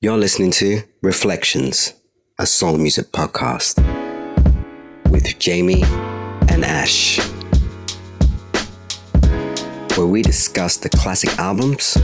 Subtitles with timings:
[0.00, 1.92] You're listening to Reflections,
[2.38, 3.78] a soul music podcast
[5.10, 5.82] with Jamie
[6.48, 7.18] and Ash,
[9.96, 11.96] where we discuss the classic albums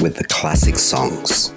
[0.00, 1.52] with the classic songs.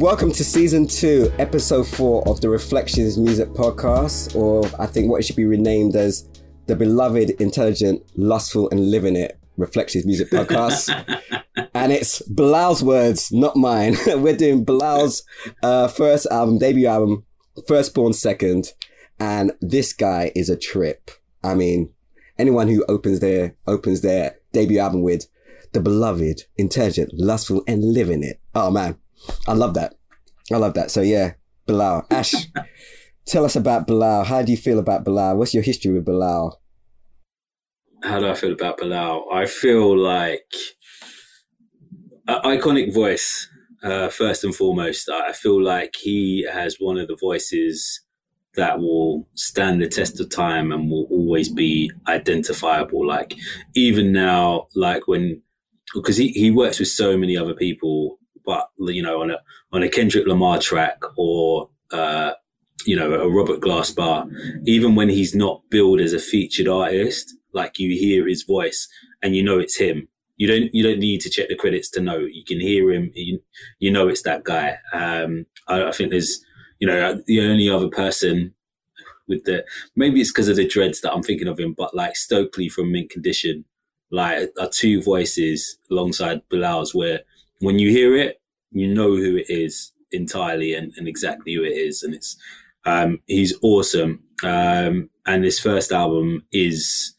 [0.00, 5.20] Welcome to season two, episode four of the Reflections Music Podcast, or I think what
[5.20, 6.28] it should be renamed as
[6.66, 10.90] the beloved, intelligent, lustful, and living it Reflections Music Podcast.
[11.74, 13.96] and it's Bilal's words, not mine.
[14.06, 15.22] We're doing Bilal's
[15.62, 17.24] uh, first album, debut album,
[17.66, 18.72] Firstborn Second.
[19.20, 21.10] And this guy is a trip.
[21.42, 21.92] I mean,
[22.38, 25.26] anyone who opens their opens their debut album with
[25.72, 28.40] the beloved, intelligent, lustful, and living it.
[28.54, 28.96] Oh man,
[29.46, 29.94] I love that.
[30.52, 30.90] I love that.
[30.90, 31.34] So yeah,
[31.66, 32.06] Bilal.
[32.10, 32.34] Ash,
[33.26, 34.24] tell us about Bilal.
[34.24, 35.36] How do you feel about Bilal?
[35.36, 36.60] What's your history with Bilal?
[38.04, 39.26] How do I feel about Bilal?
[39.32, 40.52] I feel like
[42.28, 43.48] an iconic voice,
[43.82, 45.08] uh, first and foremost.
[45.08, 48.02] I feel like he has one of the voices
[48.56, 53.06] that will stand the test of time and will always be identifiable.
[53.06, 53.34] Like
[53.74, 55.40] even now, like when
[55.94, 59.38] because he, he works with so many other people, but you know, on a
[59.72, 62.32] on a Kendrick Lamar track or uh,
[62.84, 64.28] you know, a Robert Glasper,
[64.66, 68.88] even when he's not billed as a featured artist, like you hear his voice
[69.22, 70.08] and you know it's him.
[70.36, 72.18] You don't you don't need to check the credits to know.
[72.18, 73.10] You can hear him.
[73.14, 73.40] You,
[73.78, 74.78] you know it's that guy.
[74.92, 76.44] Um, I, I think there's
[76.80, 78.54] you know the only other person
[79.28, 79.64] with the
[79.96, 82.92] maybe it's because of the dreads that I'm thinking of him, but like Stokely from
[82.92, 83.64] Mint Condition,
[84.10, 87.20] like are two voices alongside Bilal's where
[87.60, 91.76] when you hear it, you know who it is entirely and, and exactly who it
[91.76, 92.36] is, and it's
[92.84, 94.22] um, he's awesome.
[94.42, 97.13] Um, and this first album is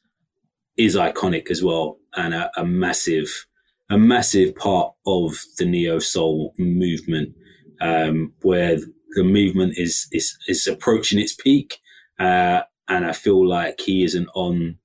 [0.78, 3.46] is iconic as well, and a, a massive
[3.90, 7.36] a massive part of the neo soul movement,
[7.82, 8.78] um, where
[9.16, 11.80] the movement is is is approaching its peak,
[12.20, 14.78] uh, and I feel like he isn't on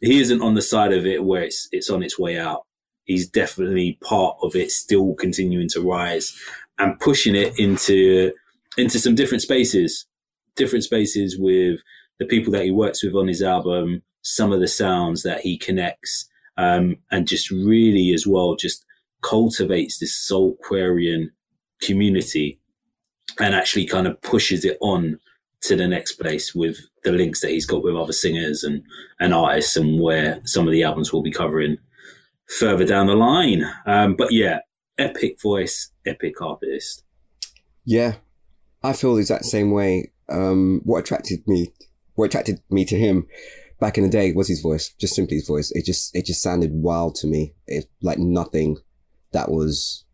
[0.00, 2.64] he isn't on the side of it where it's it's on its way out.
[3.04, 6.38] He's definitely part of it, still continuing to rise
[6.78, 8.32] and pushing it into
[8.76, 10.06] into some different spaces,
[10.56, 11.80] different spaces with
[12.18, 15.56] the people that he works with on his album, some of the sounds that he
[15.56, 18.84] connects, um, and just really as well just
[19.22, 21.26] cultivates this soulquarian
[21.82, 22.60] community
[23.38, 25.18] and actually kind of pushes it on
[25.60, 28.82] to the next place with the links that he's got with other singers and,
[29.18, 31.78] and artists and where some of the albums will be covering
[32.58, 33.64] further down the line.
[33.86, 34.60] Um, but yeah,
[34.98, 37.04] epic voice, epic artist.
[37.84, 38.16] Yeah,
[38.82, 40.12] I feel the exact same way.
[40.28, 41.72] Um, what attracted me,
[42.14, 43.26] what attracted me to him
[43.80, 45.70] back in the day was his voice, just simply his voice.
[45.72, 47.54] It just, it just sounded wild to me.
[47.66, 48.78] It like nothing
[49.32, 50.04] that was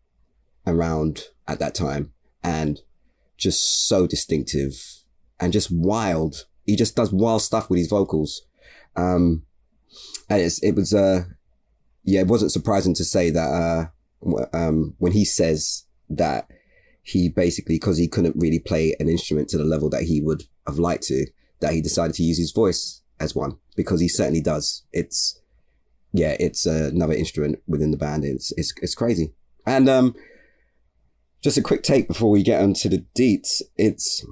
[0.67, 2.11] around at that time
[2.43, 2.79] and
[3.37, 5.03] just so distinctive
[5.39, 6.45] and just wild.
[6.65, 8.43] He just does wild stuff with his vocals.
[8.95, 9.43] Um,
[10.29, 11.23] and it was, uh,
[12.03, 16.49] yeah, it wasn't surprising to say that, uh, um, when he says that
[17.01, 20.43] he basically, cause he couldn't really play an instrument to the level that he would
[20.65, 21.27] have liked to,
[21.59, 24.83] that he decided to use his voice as one because he certainly does.
[24.91, 25.41] It's,
[26.13, 28.23] yeah, it's uh, another instrument within the band.
[28.23, 29.33] It's, it's, it's crazy.
[29.65, 30.15] And, um,
[31.45, 33.61] just a quick take before we get onto the deets.
[33.77, 34.25] It's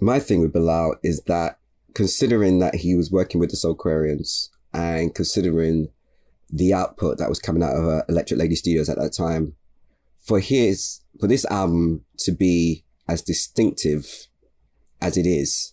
[0.00, 1.60] my thing with Bilal is that
[1.94, 5.88] considering that he was working with the Soulquarians and considering
[6.50, 9.54] the output that was coming out of uh, Electric Lady Studios at that time,
[10.20, 14.26] for his for this album to be as distinctive
[15.00, 15.72] as it is,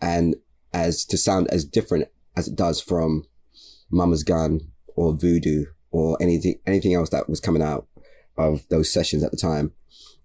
[0.00, 0.36] and
[0.74, 3.24] as to sound as different as it does from
[3.90, 4.60] Mama's Gun
[4.96, 7.86] or Voodoo or anything anything else that was coming out
[8.36, 9.72] of those sessions at the time,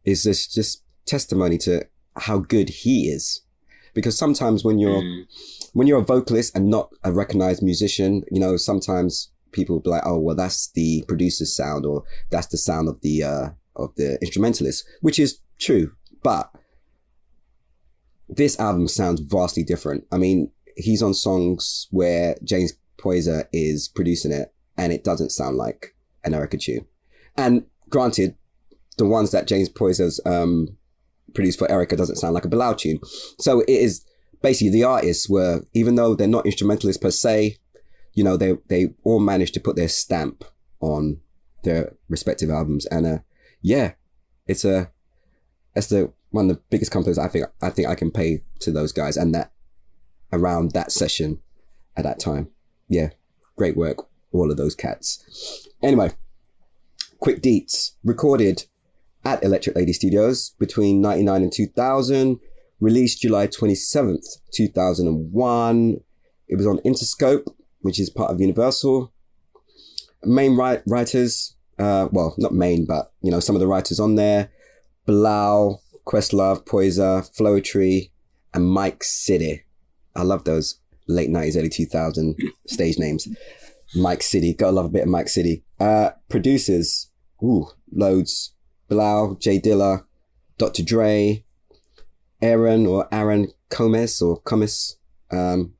[0.03, 3.41] is this just testimony to how good he is.
[3.93, 5.25] Because sometimes when you're mm.
[5.73, 9.89] when you're a vocalist and not a recognized musician, you know, sometimes people will be
[9.89, 13.93] like, oh, well, that's the producer's sound or that's the sound of the, uh, of
[13.95, 15.91] the instrumentalist, which is true.
[16.23, 16.51] But
[18.29, 20.05] this album sounds vastly different.
[20.11, 25.57] I mean, he's on songs where James Poyser is producing it and it doesn't sound
[25.57, 26.85] like an Erykah tune.
[27.35, 28.35] And granted,
[28.97, 30.77] the ones that James Poyser's, um,
[31.33, 32.99] produced for Erykah doesn't sound like a Bilal tune.
[33.39, 34.05] So it is
[34.41, 37.57] basically the artists were, even though they're not instrumentalists per se,
[38.13, 40.43] you know, they, they all managed to put their stamp
[40.79, 41.19] on
[41.63, 42.85] their respective albums.
[42.87, 43.19] And, uh,
[43.61, 43.93] yeah,
[44.47, 44.91] it's a,
[45.75, 48.71] it's the, one of the biggest compliments I think, I think I can pay to
[48.71, 49.51] those guys and that
[50.31, 51.39] around that session
[51.97, 52.49] at that time.
[52.87, 53.09] Yeah.
[53.55, 55.67] great work, all of those cats.
[55.83, 56.11] Anyway,
[57.19, 58.65] quick deets recorded
[59.25, 62.39] at Electric Lady Studios between 99 and 2000,
[62.79, 65.99] released July 27th, 2001.
[66.47, 67.47] It was on Interscope,
[67.81, 69.11] which is part of Universal.
[70.23, 74.15] Main write- writers, uh, well, not main, but you know, some of the writers on
[74.15, 74.49] there,
[75.05, 78.09] Bilal, Questlove, Poyser, Flowetry,
[78.53, 79.63] and Mike City.
[80.15, 82.35] I love those late 90s, early 2000
[82.67, 83.27] stage names.
[83.95, 84.53] Mike City.
[84.53, 85.63] Gotta love a bit of Mike City.
[85.79, 87.11] Uh, producers.
[87.43, 88.55] Ooh, loads.
[88.87, 90.05] Bilal, Jay Dilla,
[90.57, 90.81] Dr.
[90.81, 91.45] Dre,
[92.41, 94.95] Aaron or Aaron Comes or Comis.
[95.29, 95.73] Um,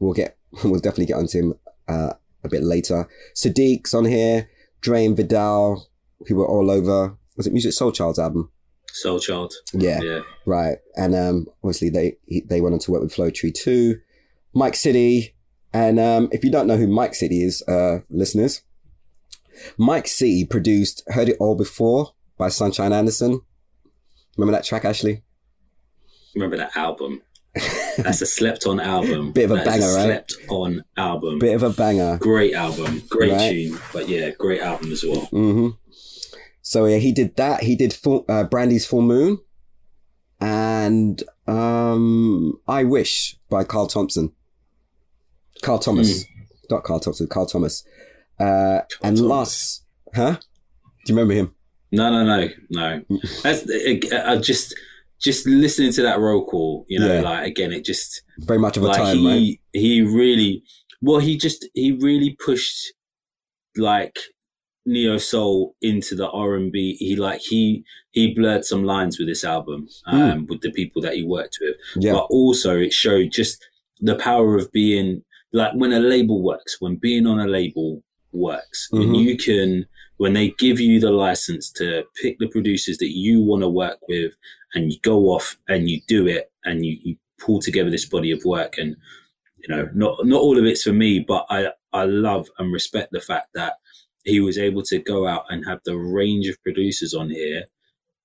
[0.00, 1.54] we'll get, we'll definitely get onto him,
[1.86, 3.08] uh, a bit later.
[3.36, 4.50] Saadiq's on here.
[4.80, 5.88] Dre and Vidal,
[6.26, 7.16] who were all over.
[7.36, 8.50] Was it Musiq Soulchild's album?
[8.92, 9.54] Soul Child.
[9.72, 10.00] Yeah.
[10.02, 10.20] Yeah.
[10.46, 10.78] Right.
[10.96, 14.00] And um, obviously they they went on to work with Flowetry too.
[14.54, 15.34] Mike City.
[15.72, 18.62] And um, if you don't know who Mike City is, uh, listeners,
[19.76, 23.40] Mike City produced Heard It All Before by Sunshine Anderson.
[24.36, 25.22] Remember that track, Ashley?
[26.34, 27.20] Remember that album?
[27.98, 29.32] That's a slept on album.
[29.32, 30.04] Bit of a That banger, right?
[30.04, 31.38] Slept on album.
[31.38, 32.16] Bit of a banger.
[32.18, 33.02] Great album.
[33.10, 33.50] Great Right.
[33.50, 33.78] tune.
[33.92, 35.22] But yeah, great album as well.
[35.26, 35.68] hmm
[36.68, 37.62] So yeah, he did that.
[37.62, 39.38] He did full, uh, Brandy's Full Moon
[40.38, 44.32] and um, I Wish by Carl Thompson.
[45.62, 46.26] Carl Thomas.
[46.68, 47.84] Not Carl Thompson, Carl Thomas.
[48.38, 49.20] Uh, and Thomas.
[49.22, 49.84] last,
[50.14, 50.36] huh?
[51.06, 51.54] Do you remember him?
[51.90, 53.02] No, no, no, no.
[53.42, 53.64] That's
[54.12, 54.74] I just
[55.18, 56.84] just listening to that roll call.
[56.86, 57.20] You know, Yeah.
[57.22, 59.60] like again, it just Very much of a like time, he right?
[59.72, 60.62] he really
[61.00, 62.92] well he just he really pushed
[63.74, 64.18] like
[64.94, 69.80] neo soul into the r&b he like he he blurred some lines with this album
[70.06, 71.76] um with the people that he worked with.
[72.04, 72.12] Yeah.
[72.14, 73.54] but also it showed just
[74.00, 78.02] the power of being like when a label works when being on a label
[78.32, 79.24] works when Mhm.
[79.24, 79.86] you can
[80.22, 81.86] when they give you the license to
[82.20, 84.32] pick the producers that you want to work with
[84.74, 88.30] and you go off and you do it and you, you pull together this body
[88.32, 88.90] of work and
[89.60, 91.60] you know not not all of it's for me but i
[91.92, 93.74] i love and respect the fact that
[94.28, 97.64] he was able to go out and have the range of producers on here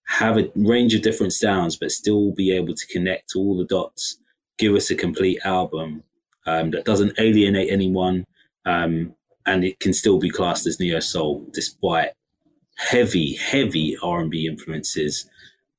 [0.08, 4.18] have a range of different sounds but still be able to connect all the dots
[4.58, 6.04] give us a complete album
[6.46, 8.26] um, that doesn't alienate anyone
[8.66, 9.16] um,
[9.46, 12.10] and it can still be classed as neo soul despite
[12.78, 15.30] heavy heavy r&b influences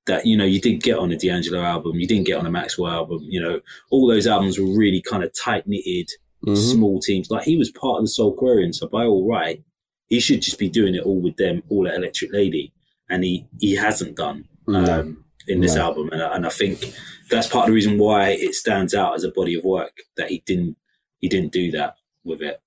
[0.07, 2.51] that you know you didn't get on a D'Angelo album, you didn't get on a
[2.51, 3.21] Maxwell album.
[3.23, 3.61] You know,
[3.91, 6.11] all those albums were really kind of tight knitted,
[6.45, 6.57] Mhm.
[6.73, 7.31] small teams.
[7.31, 9.63] Like he was part of the Soulquarian, so by all right,
[10.09, 12.73] he should just be doing it all with them, all at Electric Lady,
[13.09, 15.01] and he he hasn't done No.
[15.01, 15.83] um, in this No.
[15.83, 16.93] album, and I, and I think
[17.31, 20.29] that's part of the reason why it stands out as a body of work that
[20.29, 20.77] he didn't
[21.21, 22.61] he didn't do that with it.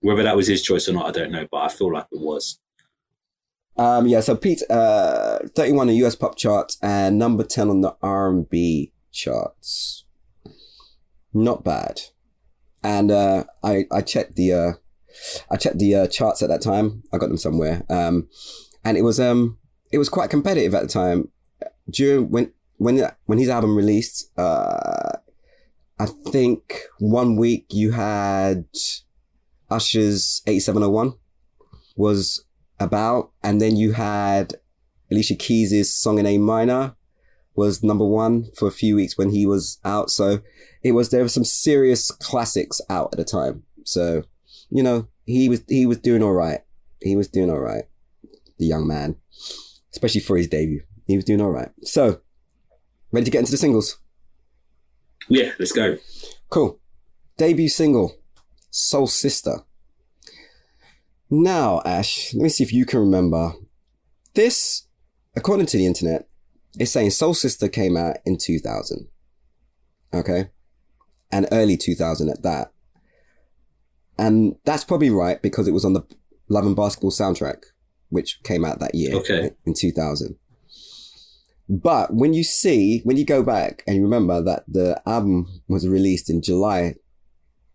[0.00, 2.20] Whether that was his choice or not, I don't know, but I feel like it
[2.20, 2.58] was.
[3.76, 7.80] Um, yeah, so Pete, uh, 31 on the US pop charts and number 10 on
[7.80, 10.04] the R&B charts.
[11.32, 12.00] Not bad.
[12.82, 14.72] And, uh, I, I checked the, uh,
[15.50, 17.02] I checked the, uh, charts at that time.
[17.12, 17.84] I got them somewhere.
[17.88, 18.28] Um,
[18.84, 19.58] and it was, um,
[19.92, 21.28] it was quite competitive at the time.
[21.90, 25.18] During, when, when, when his album released, uh,
[25.98, 28.66] I think one week you had
[29.70, 31.14] Usher's 8701
[31.96, 32.44] was
[32.78, 34.54] about, and then you had
[35.10, 36.94] Alicia Keys' song in A minor
[37.54, 40.10] was number one for a few weeks when he was out.
[40.10, 40.40] So
[40.82, 43.64] it was there were some serious classics out at the time.
[43.84, 44.22] So
[44.70, 46.60] you know he was he was doing all right.
[47.02, 47.84] He was doing all right.
[48.58, 49.16] The young man,
[49.92, 51.68] especially for his debut, he was doing all right.
[51.82, 52.20] So
[53.12, 53.98] ready to get into the singles.
[55.28, 55.98] Yeah, let's go.
[56.48, 56.80] Cool.
[57.36, 58.16] Debut single,
[58.70, 59.64] Soul Sister.
[61.28, 63.52] Now, Ash, let me see if you can remember.
[64.32, 64.86] This,
[65.36, 66.26] according to the internet,
[66.80, 69.08] is saying Soul Sister came out in 2000.
[70.14, 70.48] Okay?
[71.30, 72.72] And early 2000 at that.
[74.18, 76.02] And that's probably right because it was on the
[76.48, 77.62] Love and Basketball soundtrack,
[78.08, 79.14] which came out that year.
[79.16, 79.42] Okay.
[79.42, 80.36] right, In 2000.
[81.68, 85.86] But when you see, when you go back and you remember that the album was
[85.86, 86.94] released in July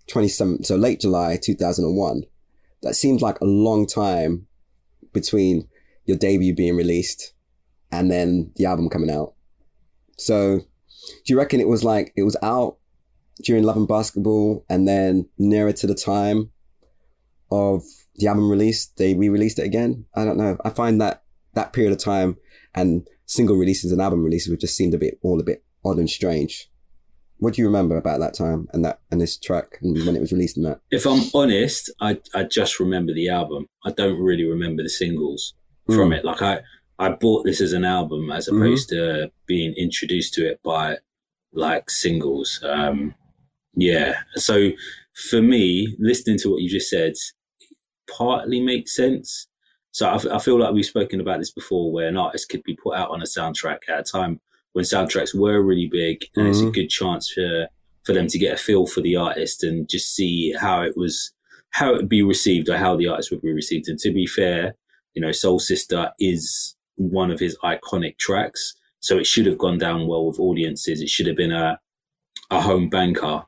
[0.10, 2.24] 27th, so late July 2001,
[2.82, 4.48] that seems like a long time
[5.14, 5.68] between
[6.06, 7.34] your debut being released
[7.92, 9.36] and then the album coming out.
[10.18, 12.78] So do you reckon it was like, it was out
[13.42, 16.52] during Love and Basketball and then nearer to the time
[17.52, 17.84] of
[18.16, 20.06] the album release, they re-released it again?
[20.16, 20.58] I don't know.
[20.64, 21.24] I find that
[21.54, 22.38] that period of time
[22.74, 25.98] and single releases and album releases would just seemed a bit all a bit odd
[25.98, 26.70] and strange.
[27.38, 30.20] What do you remember about that time and that and this track and when it
[30.22, 30.80] was released and that?
[30.92, 33.68] If I'm honest, I I just remember the album.
[33.86, 35.54] I don't really remember the singles
[35.88, 36.18] from Mm.
[36.20, 36.26] it.
[36.26, 36.62] Like I
[37.00, 38.58] I bought this as an album as Mhm.
[38.58, 40.98] opposed to being introduced to it by
[41.52, 42.62] like singles.
[42.64, 43.14] Um,
[43.76, 44.16] yeah.
[44.36, 44.72] So
[45.30, 47.14] for me, listening to what you just said,
[48.10, 49.48] partly makes sense.
[49.92, 52.64] So I, f- I feel like we've spoken about this before, where an artist could
[52.64, 54.40] be put out on a soundtrack at a time
[54.74, 56.74] when soundtracks were really big, and it's a Mhm.
[56.74, 57.68] good chance for
[58.06, 61.32] for them to get a feel for the artist and just see how it was,
[61.70, 63.88] how it would be received, or how the artist would be received.
[63.88, 64.76] And to be fair,
[65.14, 69.78] you know, Soul Sister is one of his iconic tracks, so it should have gone
[69.78, 71.00] down well with audiences.
[71.02, 71.80] It should have been a
[72.52, 73.44] a home banker.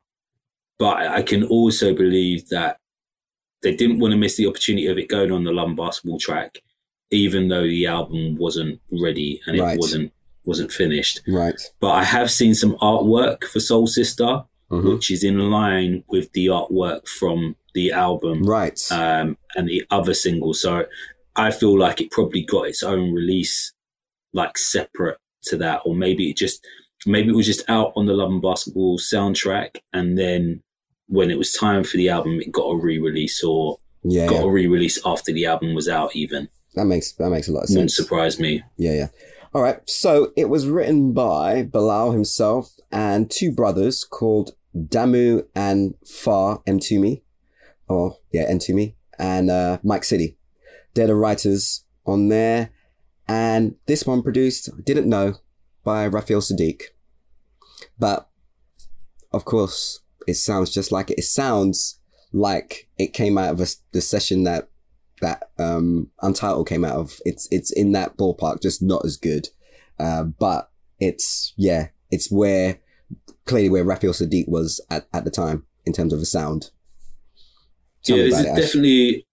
[0.78, 2.78] But I can also believe that
[3.62, 6.18] they didn't want to miss the opportunity of it going on the Love and Basketball
[6.18, 6.58] track,
[7.10, 9.74] even though the album wasn't ready and Right.
[9.74, 10.12] it wasn't
[10.44, 11.20] wasn't finished.
[11.26, 11.60] Right.
[11.80, 14.92] But I have seen some artwork for Soul Sister, Mhm.
[14.94, 18.80] which is in line with the artwork from the album Right.
[18.92, 20.54] um, and the other single.
[20.54, 20.86] So
[21.34, 23.72] I feel like it probably got its own release,
[24.32, 26.64] like separate to that, or maybe it just
[27.06, 30.62] maybe it was just out on the Love and Basketball soundtrack, and then
[31.08, 34.42] when it was time for the album, it got a re-release or yeah, got yeah.
[34.42, 36.14] a re-release after the album was out.
[36.14, 37.76] Even that makes that makes a lot of sense.
[37.76, 38.62] wouldn't surprise me.
[38.76, 39.08] Yeah, yeah.
[39.54, 39.80] All right.
[39.88, 47.22] So it was written by Bilal himself and two brothers called Damu and Far Mtume,
[47.88, 50.36] or yeah, Mtume, and uh, Mike City.
[50.94, 52.70] They're the writers on there,
[53.28, 55.36] and this one produced, I didn't know,
[55.84, 56.82] by Raphael Saadiq.
[57.98, 58.28] But
[59.32, 61.18] of course, it sounds just like it.
[61.18, 61.98] It sounds
[62.32, 64.68] like it came out of a, the session that
[65.22, 67.20] that um Untitled came out of.
[67.24, 69.48] It's it's in that ballpark, just not as good.
[69.98, 72.78] Uh, but it's yeah, it's where
[73.44, 76.70] clearly where Raphael Saadiq was at, at the time in terms of the sound.
[78.04, 79.26] Tell yeah, there's it, definitely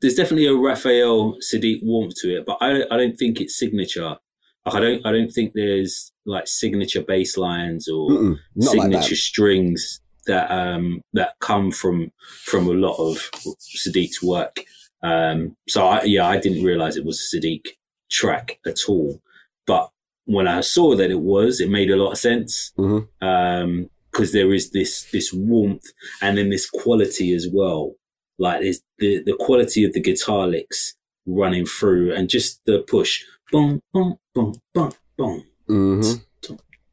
[0.00, 4.16] there's definitely a Raphael Saadiq warmth to it, but I I don't think it's signature.
[4.64, 8.82] Like I don't I don't think there's like signature bass lines or Mm-mm, not like
[8.82, 12.12] signature strings that um that come from
[12.44, 13.16] from a lot of
[13.60, 14.60] Saadiq's work.
[15.02, 17.66] Um, so I, yeah, I didn't realize it was a Sadiq
[18.10, 19.20] track at all.
[19.66, 19.90] But
[20.26, 22.72] when I saw that it was, it made a lot of sense.
[22.78, 23.08] Mhm.
[23.20, 25.86] Um, because there is this this warmth
[26.20, 27.94] and then this quality as well.
[28.38, 30.94] Like there's the the quality of the guitar licks
[31.26, 35.44] running through and just the push, boom, boom, boom, boom, boom.
[35.68, 36.20] Mhm.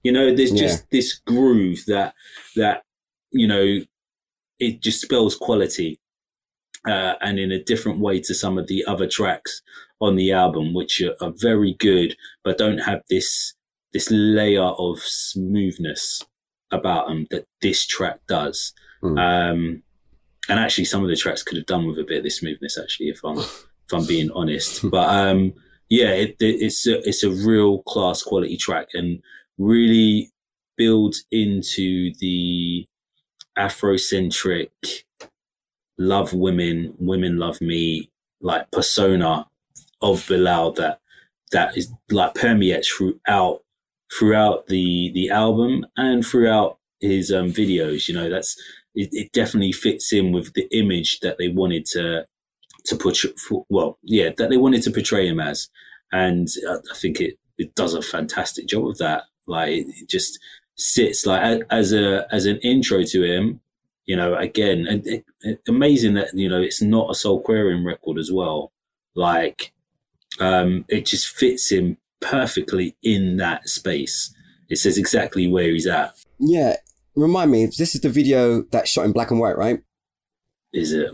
[0.04, 0.62] You know, there's Yeah.
[0.68, 2.14] just this groove that
[2.56, 2.84] that
[3.32, 3.80] you know
[4.60, 6.00] it just spells quality,
[6.88, 9.62] uh, and in a different way to some of the other tracks
[10.02, 13.54] on the album, which are, are very good, but don't have this
[13.94, 16.24] this layer of smoothness
[16.72, 18.74] about them that this track does.
[19.02, 19.18] Mm.
[19.20, 19.84] Um,
[20.48, 22.78] and actually, some of the tracks could have done with a bit of this smoothness.
[22.78, 25.54] Actually, if I'm if I'm being honest, but um,
[25.90, 29.22] yeah, it, it, it's a, it's a real class quality track and
[29.58, 30.32] really
[30.78, 32.88] builds into the
[33.58, 34.70] Afrocentric
[35.98, 38.10] love women, women love me
[38.42, 39.48] like persona
[40.02, 41.00] of Bilal that
[41.52, 43.62] that is like permeates throughout
[44.18, 48.08] throughout the the album and throughout his um, videos.
[48.08, 48.56] You know, that's
[48.96, 52.26] it, it definitely fits in with the image that they wanted to
[52.86, 53.24] to put
[53.70, 55.70] well, yeah, that they wanted to portray him as,
[56.12, 59.24] and I, I think it it does a fantastic job of that.
[59.48, 60.40] Like it, it just
[60.80, 63.62] sits like as a as an intro to him.
[64.06, 68.18] You know, again, and it, it- amazing that you know it's not a Soulquarian record
[68.18, 68.72] as well.
[69.16, 69.72] Like,
[70.40, 74.34] um, it just fits him perfectly in that space.
[74.70, 76.14] It says exactly where he's at.
[76.40, 76.76] Yeah.
[77.16, 79.82] Remind me, this is the video that's shot in black and white, right?
[80.74, 81.10] Is it?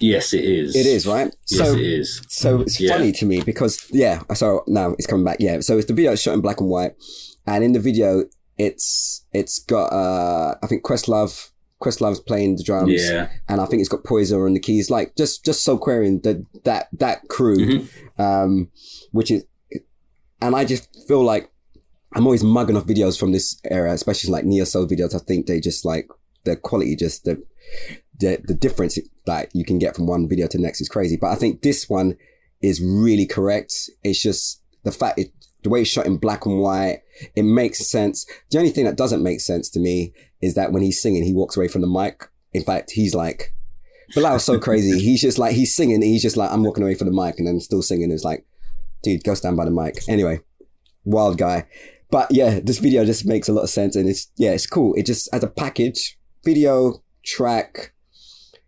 [0.00, 0.76] Yes, it is.
[0.76, 1.34] It is, right?
[1.50, 2.22] Yes, so it is.
[2.28, 2.92] So it's Yeah.
[2.96, 5.38] funny to me because yeah, so now it's coming back.
[5.40, 6.92] Yeah, so it's the video shot in black and white,
[7.46, 8.24] and in the video
[8.58, 11.50] it's it's got uh I think Questlove
[11.82, 13.28] Questlove's playing the drums, Yeah.
[13.48, 16.86] and I think it's got Poyser on the keys, like just just Soulquarian the that
[16.92, 17.88] that crew, Mhm.
[18.20, 18.70] um,
[19.10, 19.42] which is,
[20.40, 21.50] and I just feel like
[22.14, 25.12] I'm always mugging off videos from this era, especially like neo soul videos.
[25.14, 26.06] I think they just like
[26.44, 27.42] the quality, just the
[28.20, 28.96] the the difference
[29.26, 31.16] that you can get from one video to the next is crazy.
[31.16, 32.16] But I think this one
[32.60, 33.90] is really correct.
[34.04, 37.02] It's just the fact it, the way it's shot in black and white,
[37.34, 38.26] it makes sense.
[38.50, 41.32] The only thing that doesn't make sense to me is that when he's singing, he
[41.32, 42.28] walks away from the mic.
[42.52, 43.54] In fact, he's like,
[44.14, 44.98] Bilal's so crazy.
[45.00, 47.46] He's just like, he's singing, he's just like, I'm walking away from the mic and
[47.46, 48.10] then still singing.
[48.10, 48.44] It's like,
[49.02, 50.00] dude, go stand by the mic.
[50.08, 50.40] Anyway,
[51.04, 51.66] wild guy.
[52.12, 54.94] but yeah, this video just makes a lot of sense, and it's yeah, it's cool.
[54.94, 57.94] It just as a package, video, track,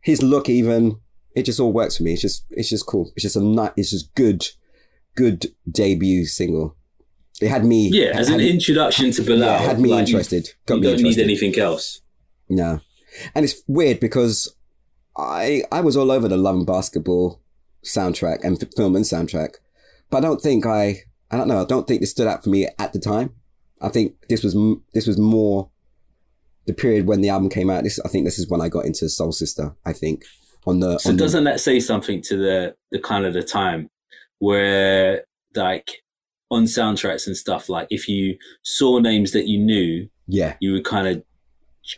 [0.00, 0.98] his look, even
[1.36, 2.14] it just all works for me.
[2.14, 3.12] It's just it's just cool.
[3.14, 3.72] It's just a nice.
[3.76, 4.48] It's just good,
[5.14, 6.74] good debut single.
[7.40, 7.88] It had me.
[7.88, 10.50] Yeah, as had, an introduction to Bilal, yeah, had me like, you- interested.
[10.66, 11.26] Got You, me don't interested.
[11.26, 12.00] need anything else.
[12.48, 12.80] No.
[13.34, 14.54] And it's weird because
[15.16, 17.40] I I was all over the Love and Basketball
[17.84, 19.54] soundtrack and f- film and soundtrack,
[20.10, 22.50] but I don't think I I don't know I don't think this stood out for
[22.50, 23.34] me at the time.
[23.80, 25.70] I think this was m- this was more
[26.66, 27.84] the period when the album came out.
[27.84, 29.74] This I think this is when I got into Soul Sister.
[29.84, 30.24] I think
[30.66, 33.90] on the So on doesn't that say something to the the kind of the time
[34.38, 35.24] where
[35.54, 36.02] like
[36.54, 40.84] on soundtracks and stuff like if you saw names that you knew, yeah you would
[40.84, 41.22] kind of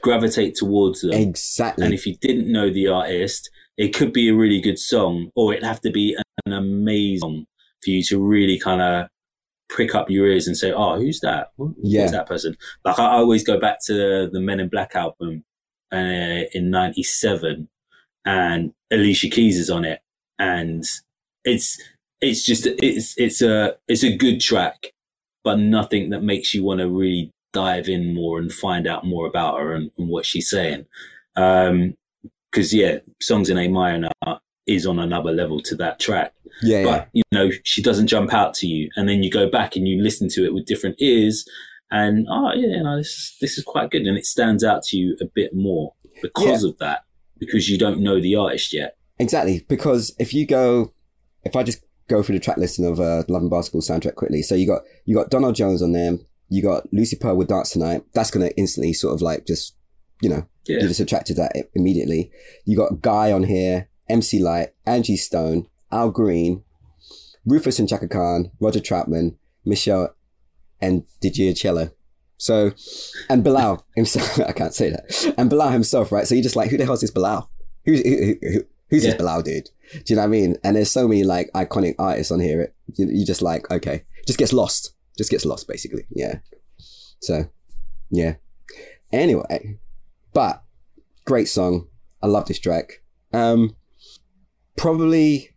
[0.02, 1.12] gravitate towards them.
[1.12, 5.30] exactly And if you didn't know the artist, it could be a really good song,
[5.36, 7.44] or it'd have to be an amazing song
[7.84, 9.08] for you to really kind of
[9.68, 11.48] prick up your ears and say, "Oh, who's that?
[11.56, 12.02] Who- Yeah.
[12.02, 15.44] Who's that person?" Like I always go back to the Men in Black album
[15.92, 17.68] uh, in '97,
[18.24, 20.00] and Alicia Keys is on it,
[20.38, 20.82] and
[21.44, 21.80] it's
[22.20, 24.92] it's just it's it's a it's a good track,
[25.44, 29.26] but nothing that makes you want to really dive in more and find out more
[29.26, 30.86] about her and, and what she's saying.
[31.36, 31.94] Um,
[32.50, 34.10] because yeah, songs in A minor
[34.66, 36.32] is on another level to that track.
[36.62, 39.48] yeah yeah But you know, she doesn't jump out to you, and then you go
[39.48, 41.46] back and you listen to it with different ears,
[41.90, 44.82] and oh yeah, you know, this is, this is quite good, and it stands out
[44.84, 45.92] to you a bit more
[46.22, 47.00] because of that,
[47.38, 48.96] because you don't know the artist yet.
[49.18, 50.92] Exactly, because if you go,
[51.44, 54.42] if I just go through the track listing of uh, Love and Basketball soundtrack quickly,
[54.42, 57.70] so you got you got Donell Jones on there, you got Lucy Pearl with Dance
[57.70, 58.04] Tonight.
[58.14, 59.74] That's gonna instantly sort of like just,
[60.20, 62.30] you know, Yeah, you're just attracted to that immediately.
[62.64, 66.62] You got Guy on here, MC Lyte, Angie Stone, Al Green,
[67.44, 70.14] Rufus and Chaka Khan, Roger Troutman, Michelle,
[70.80, 71.90] and Didier Cello.
[72.38, 72.72] So,
[73.30, 75.34] and Bilal himself, I can't say that.
[75.38, 76.26] And Bilal himself, right?
[76.26, 77.48] So you're just like, who the hell's this Bilal?
[77.84, 78.60] Who's, who, who,
[78.90, 79.10] who's Yeah.
[79.12, 79.70] this Bilal dude?
[79.92, 80.56] Do you know what I mean?
[80.64, 82.60] And there's so many like iconic artists on here.
[82.60, 84.94] It, you, you just like, okay, just gets lost.
[85.16, 86.06] Just gets lost, basically.
[86.10, 86.40] Yeah.
[87.20, 87.48] So,
[88.10, 88.34] yeah.
[89.12, 89.78] Anyway,
[90.32, 90.62] but
[91.24, 91.88] great song.
[92.22, 93.02] I love this track.
[93.32, 93.76] Um,
[94.76, 95.56] probably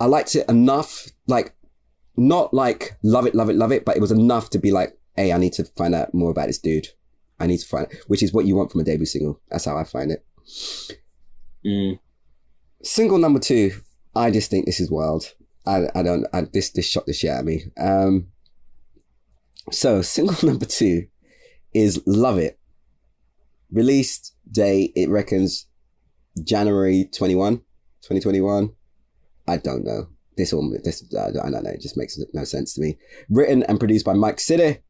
[0.00, 1.54] I liked it enough, like
[2.16, 4.96] not like love it, love it, love it, but it was enough to be like,
[5.16, 6.88] hey, I need to find out more about this dude.
[7.38, 9.40] I need to find, it, which is what you want from a debut single.
[9.50, 10.24] That's how I find it.
[11.64, 11.98] Mm.
[12.82, 13.72] Single number two,
[14.14, 15.34] I just think this is wild.
[15.66, 17.64] I, I don't, I, this, this shot the shit out of me.
[17.78, 18.28] Um,
[19.70, 21.06] so single number two
[21.74, 22.58] is Love It.
[23.70, 25.66] Released day, it reckons
[26.42, 28.70] January 21, 2021.
[29.46, 30.08] I don't know.
[30.36, 31.70] This all, this, I don't know.
[31.70, 32.98] It just makes no sense to me.
[33.28, 34.80] Written and produced by Mike City.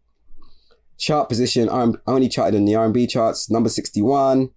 [0.96, 4.50] Chart position, R- only charted in the R&B charts, number 61.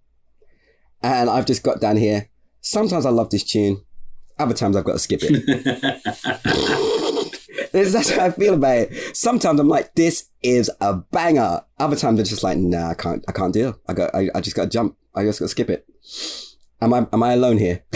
[1.02, 2.30] And I've just got down here.
[2.64, 3.84] Sometimes I love this tune.
[4.40, 5.46] Other times I've got to skip it.
[7.72, 9.16] That's how I feel about it.
[9.16, 11.62] Sometimes I'm like, this is a banger.
[11.80, 13.78] Other times I'm just like, nah, I can't, I can't deal.
[13.88, 14.96] I got, I, I just got to jump.
[15.14, 15.86] I just got to skip it.
[16.82, 17.84] Am I, am I alone here?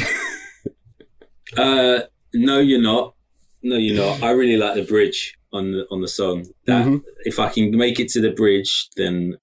[1.56, 2.02] Uh,
[2.34, 3.16] no, you're not.
[3.64, 4.22] No, you're not.
[4.22, 6.46] I really like the bridge on the on the song.
[6.66, 7.02] That Mhm.
[7.24, 9.38] if I can make it to the bridge, then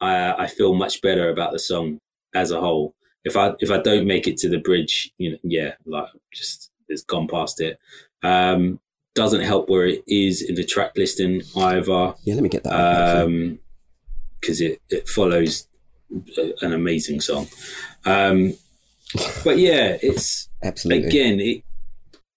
[0.00, 1.98] I I feel much better about the song
[2.34, 2.94] as a whole.
[3.26, 6.70] If I if I don't make it to the bridge, you know, yeah, like just
[6.88, 7.78] it's gone past it.
[8.22, 8.80] Um,
[9.14, 12.72] doesn't help where it is in the track listing either, Yeah, let me get that.
[12.72, 13.58] actually.
[14.40, 15.66] because it it follows
[16.62, 17.48] an amazing song.
[18.04, 18.54] Um,
[19.44, 21.08] but yeah, it's Absolutely.
[21.08, 21.62] again it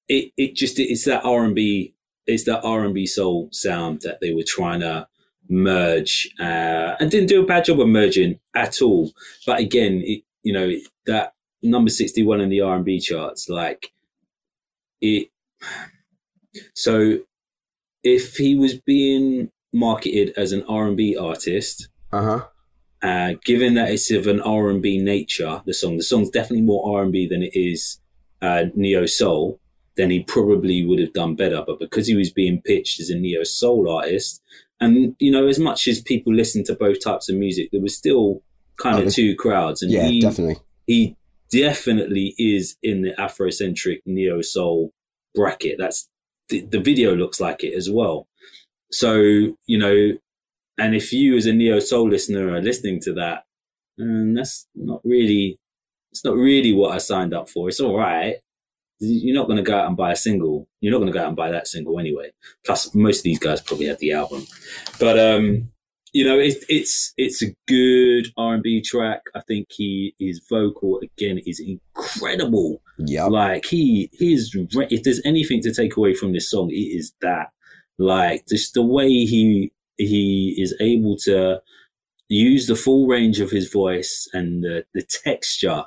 [0.07, 1.93] it it just it's that R and B
[2.25, 5.07] it's that R and B soul sound that they were trying to
[5.49, 9.11] merge uh, and didn't do a bad job of merging at all.
[9.45, 10.67] But again, it you know
[11.05, 13.81] that number sixty one in the R and B charts, like
[15.01, 15.27] it.
[16.73, 17.19] So,
[18.03, 22.41] if he was being marketed as an R and B artist, Uh huh.
[23.07, 26.65] uh, given that it's of an R and B nature, the song, the song's definitely
[26.65, 27.99] more R and B than it is
[28.41, 29.59] uh, neo soul.
[29.95, 31.61] Then he probably would have done better.
[31.65, 34.41] But because he was being pitched as a neo soul artist,
[34.79, 37.95] and you know, as much as people listen to both types of music, there was
[37.95, 38.41] still
[38.81, 40.57] kind of two crowds, and Yeah, he definitely.
[40.87, 41.15] he
[41.51, 44.91] definitely is in the Afrocentric neo soul
[45.35, 45.77] bracket.
[45.77, 46.07] That's
[46.49, 48.27] the, the video looks like it as well.
[48.91, 49.13] So
[49.67, 50.11] you know,
[50.77, 53.43] and if you as a neo soul listener are listening to that,
[53.99, 55.59] um, that's not really
[56.11, 57.69] it's not really what I signed up for.
[57.69, 58.37] It's all right,
[58.99, 60.67] you're not going to go out and buy a single.
[60.81, 62.31] You're not going to go out and buy that single anyway.
[62.65, 64.45] Plus, most of these guys probably have the album.
[64.99, 65.69] But um,
[66.13, 69.21] you know, it's it's it's a good R and B track.
[69.35, 72.81] I think he his vocal again is incredible.
[72.97, 77.13] Yeah, like he he's if there's anything to take away from this song, it is
[77.21, 77.51] that.
[77.97, 81.61] Like just the way he he is able to
[82.29, 85.83] use the full range of his voice and the, the texture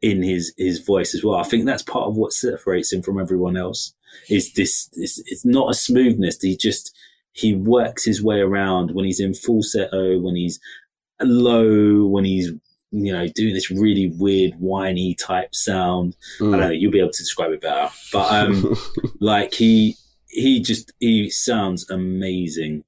[0.00, 1.36] in his his voice as well.
[1.36, 3.94] I think that's part of what separates him from everyone else.
[4.30, 6.40] Is this, this it's not a smoothness.
[6.40, 6.96] He just
[7.32, 10.58] he works his way around when he's in falsetto, when he's
[11.20, 12.50] low, when he's
[12.90, 16.16] you know doing this really weird whiny type sound.
[16.40, 16.48] Mm.
[16.48, 16.74] I don't know.
[16.74, 18.76] You'll be able to describe it better, but um,
[19.20, 19.96] like he
[20.28, 22.84] he just he sounds amazing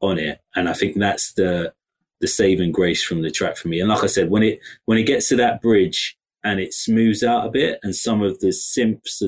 [0.00, 1.72] on it, and I think that's the
[2.20, 3.80] the saving grace from the track for me.
[3.80, 7.22] And like I said, when it when it gets to that bridge and it smooths
[7.22, 9.22] out a bit, and some of the simps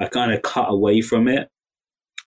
[0.00, 1.50] I kind of cut away from it,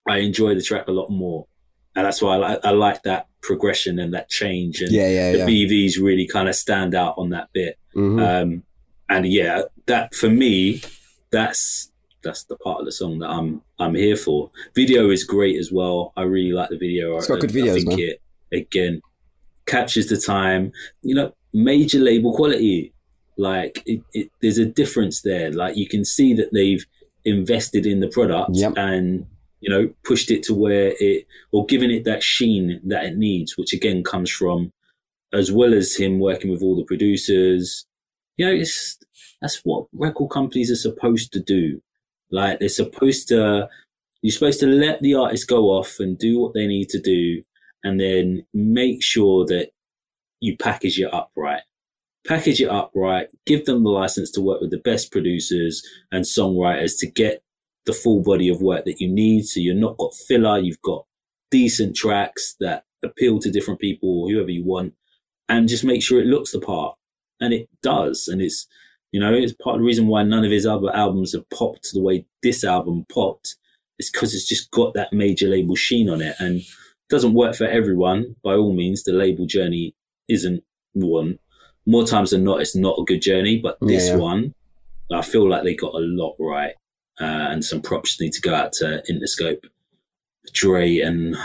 [0.08, 1.46] I enjoy the track a lot more
[1.94, 4.80] and that's why I like, I like that progression and that change.
[4.80, 5.46] And yeah, yeah, the yeah.
[5.46, 7.78] BVs really kind of stand out on that bit.
[7.94, 8.18] Mm-hmm.
[8.18, 8.62] Um,
[9.08, 10.82] and yeah, that for me,
[11.30, 11.90] that's
[12.22, 14.50] that's the part of the song that I'm I'm here for.
[14.74, 16.12] Video is great as well.
[16.16, 17.16] I really like the video.
[17.16, 17.98] It's got good videos, I think man.
[17.98, 18.20] It
[18.52, 19.02] again
[19.66, 20.72] captures the time.
[21.02, 22.94] You know, major label quality.
[23.36, 25.50] Like it, it, there's a difference there.
[25.50, 26.84] Like you can see that they've
[27.24, 28.74] invested in the product yep.
[28.76, 29.26] and
[29.62, 33.56] you know, pushed it to where it, or given it that sheen that it needs,
[33.56, 34.72] which again comes from,
[35.32, 37.86] as well as him working with all the producers.
[38.36, 38.98] You know, it's,
[39.40, 41.80] that's what record companies are supposed to do.
[42.32, 43.68] Like they're supposed to,
[44.20, 47.42] you're supposed to let the artist go off and do what they need to do
[47.84, 49.70] and then make sure that
[50.40, 51.62] you package it up right.
[52.26, 56.24] Package it up right, give them the license to work with the best producers and
[56.24, 57.41] songwriters to get
[57.86, 59.46] the full body of work that you need.
[59.46, 61.04] So you're not got filler, you've got
[61.50, 64.94] decent tracks that appeal to different people, whoever you want,
[65.48, 66.96] and just make sure it looks the part.
[67.40, 68.28] And it does.
[68.28, 68.68] And it's,
[69.10, 71.88] you know, it's part of the reason why none of his other albums have popped
[71.92, 73.56] the way this album popped.
[73.98, 76.36] Is because it's just got that major label sheen on it.
[76.38, 76.66] And it
[77.10, 78.36] doesn't work for everyone.
[78.44, 79.94] By all means, the label journey
[80.28, 81.38] isn't one.
[81.84, 83.58] More times than not, it's not a good journey.
[83.58, 84.16] But this yeah.
[84.16, 84.54] one,
[85.12, 86.74] I feel like they got a lot right
[87.20, 89.64] uh, and some props need to go out to Interscope,
[90.52, 91.36] Dre and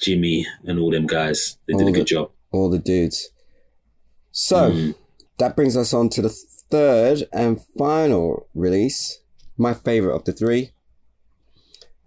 [0.00, 1.56] Jimmy and all them guys.
[1.66, 2.30] They did all a good the, job.
[2.50, 3.30] All the dudes.
[4.32, 4.94] So mm.
[5.38, 9.20] that brings us on to the third and final release,
[9.56, 10.70] my favorite of the three,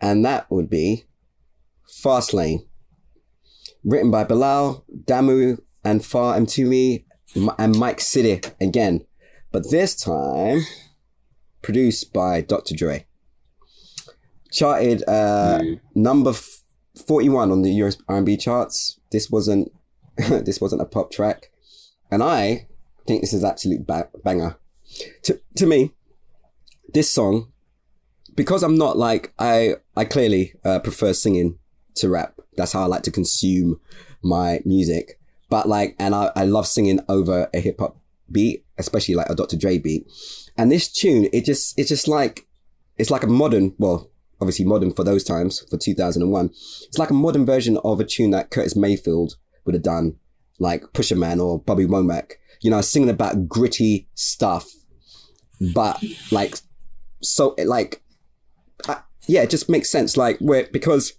[0.01, 1.06] and that would be
[1.88, 2.65] Fast Lane,
[3.84, 7.06] written by Bilal, Damu, and Far Mtume,
[7.58, 9.06] and Mike City again,
[9.51, 10.62] but this time
[11.65, 12.75] produced by Dr.
[12.75, 13.08] Dre.
[14.51, 15.80] Charted uh, mm.
[15.95, 16.62] number f-
[17.08, 18.99] 41 on the US R&B charts.
[19.12, 19.71] This wasn't
[20.17, 21.51] this wasn't a pop track.
[22.12, 22.67] And I
[23.08, 24.58] think this is absolute ba- banger.
[25.23, 25.91] To to me,
[26.93, 27.51] this song
[28.36, 31.58] because I'm not like I I clearly uh, prefer singing
[31.95, 32.39] to rap.
[32.56, 33.80] That's how I like to consume
[34.21, 35.19] my music.
[35.49, 37.97] But like, and I, I love singing over a hip hop
[38.32, 39.58] beat, especially like a Dr.
[39.58, 40.08] Dre beat.
[40.58, 42.48] And this tune, it just, it's just like,
[42.98, 46.46] it's like a modern, well, obviously modern for those times, for 2001.
[46.48, 50.15] It's like a modern version of a tune that Curtis Mayfield would have done,
[50.60, 52.34] like Pusherman or Bobby Womack.
[52.62, 54.72] You know, singing about gritty stuff,
[55.74, 56.56] but like,
[57.22, 58.02] so, like,
[58.88, 60.15] uh, yeah, it just makes sense.
[60.15, 61.13] Like, where, because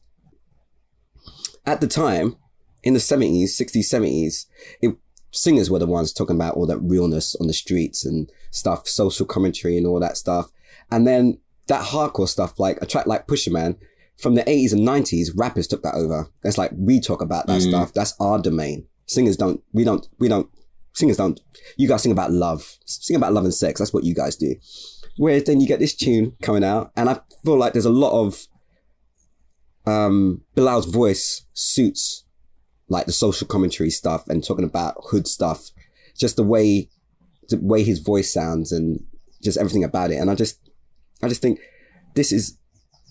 [1.66, 2.36] at the time,
[2.82, 4.46] in the 70s, 60s, 70s,
[4.80, 4.96] it,
[5.30, 9.26] singers were the ones talking about all that realness on the streets and stuff, social
[9.26, 10.50] commentary and all that stuff.
[10.90, 13.76] And then that hardcore stuff, like a track like Pusherman,
[14.16, 16.28] from the 80s and 90s, rappers took that over.
[16.42, 17.68] It's like we talk about that mm.
[17.68, 17.92] stuff.
[17.92, 18.86] That's our domain.
[19.06, 20.48] Singers don't, we don't, we don't,
[20.94, 21.38] singers don't,
[21.76, 23.78] you guys sing about love, sing about love and sex.
[23.78, 24.56] That's what you guys do.
[25.18, 28.12] Whereas then you get this tune coming out, and I feel like there's a lot
[28.12, 28.46] of,
[29.86, 32.25] um, Bilal's voice suits
[32.88, 35.70] like the social commentary stuff and talking about hood stuff,
[36.16, 36.88] just the way,
[37.48, 39.04] the way his voice sounds and
[39.42, 40.16] just everything about it.
[40.16, 40.58] And I just,
[41.22, 41.60] I just think
[42.14, 42.58] this is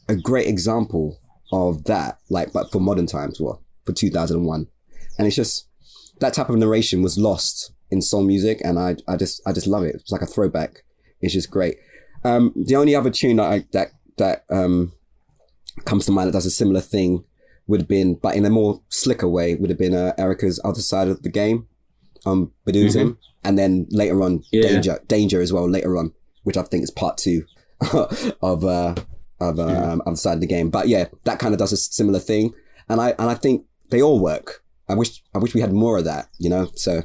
[0.08, 1.20] a great example
[1.52, 4.68] of that, like, but for modern times, well, for 2001.
[5.18, 5.68] And it's just,
[6.20, 8.62] that type of narration was lost in soul music.
[8.64, 9.96] And I, I just, I just love it.
[9.96, 10.84] It's like a throwback.
[11.22, 11.78] It's just great.
[12.24, 14.94] Um, the only other tune that I, that, that, um,
[15.84, 17.26] comes to mind that does a similar thing
[17.68, 20.82] would have been, but in a more slicker way, would have been uh, Erykah's other
[20.82, 21.68] side of the game,
[22.26, 23.12] um, Baduizm, mm-hmm.
[23.44, 24.68] and then later on, yeah.
[24.70, 27.46] Danger, Danger as well later on, which I think is part two
[28.42, 28.96] of uh
[29.40, 30.70] of um other side of the game.
[30.70, 32.54] But yeah, that kind of does a similar thing,
[32.88, 34.64] and I and I think they all work.
[34.88, 36.70] I wish I wish we had more of that, you know.
[36.76, 37.04] So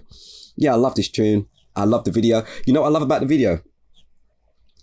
[0.56, 1.46] yeah, I love this tune.
[1.76, 2.44] I love the video.
[2.66, 3.62] You know what I love about the video?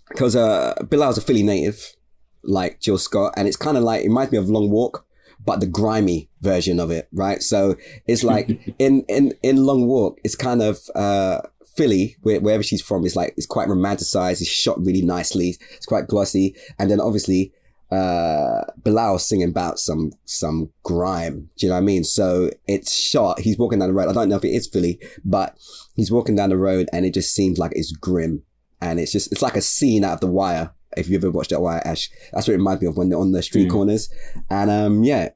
[0.08, 1.94] Because uh, Bilal's a Philly native,
[2.42, 5.06] like Jill Scott, and it's kind of like it reminds me of Long Walk,
[5.44, 7.42] but the grimy version of it, right?
[7.42, 8.48] So it's like
[8.78, 11.40] in in in Long Walk, it's kind of uh,
[11.76, 14.40] Philly, where, wherever she's from, is like it's quite romanticized.
[14.40, 15.56] It's shot really nicely.
[15.76, 17.52] It's quite glossy, and then obviously
[17.90, 21.48] uh Bilal singing about some some grime.
[21.56, 22.04] Do you know what I mean?
[22.04, 23.40] So it's shot.
[23.40, 24.08] He's walking down the road.
[24.08, 25.56] I don't know if it is Philly, but
[25.94, 28.42] he's walking down the road, and it just seems like it's grim,
[28.80, 30.74] and it's just it's like a scene out of The Wire.
[30.98, 33.18] If you ever watched that Wire, Ash, that's what it reminds me of when they're
[33.18, 33.72] on the street Mm.
[33.72, 34.08] corners.
[34.50, 35.30] And um, yeah,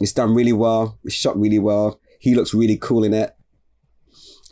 [0.00, 0.98] it's done really well.
[1.04, 2.00] It's shot really well.
[2.20, 3.34] He looks really cool in it.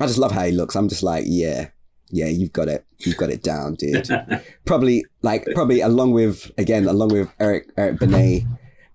[0.01, 0.77] I just love how he looks.
[0.77, 1.69] I'm just like, yeah,
[2.11, 2.87] yeah, you've got it.
[2.99, 4.09] You've got it down, dude.
[4.65, 8.45] probably like probably along with again along with Eric Eric Benet,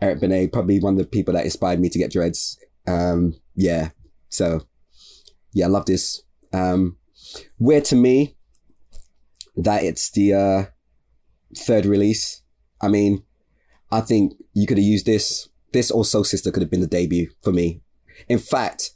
[0.01, 2.57] Eric Benet, probably one of the people that inspired me to get dreads.
[2.87, 3.89] Um, yeah.
[4.29, 4.61] So
[5.51, 6.21] yeah, I love this.
[6.53, 6.97] Um,
[7.57, 8.35] where to me
[9.57, 10.63] that it's the uh,
[11.57, 12.41] third release.
[12.81, 13.23] I mean,
[13.91, 15.49] I think you could have used this.
[15.71, 17.81] This or Soul Sister could have been the debut for me.
[18.29, 18.91] In fact,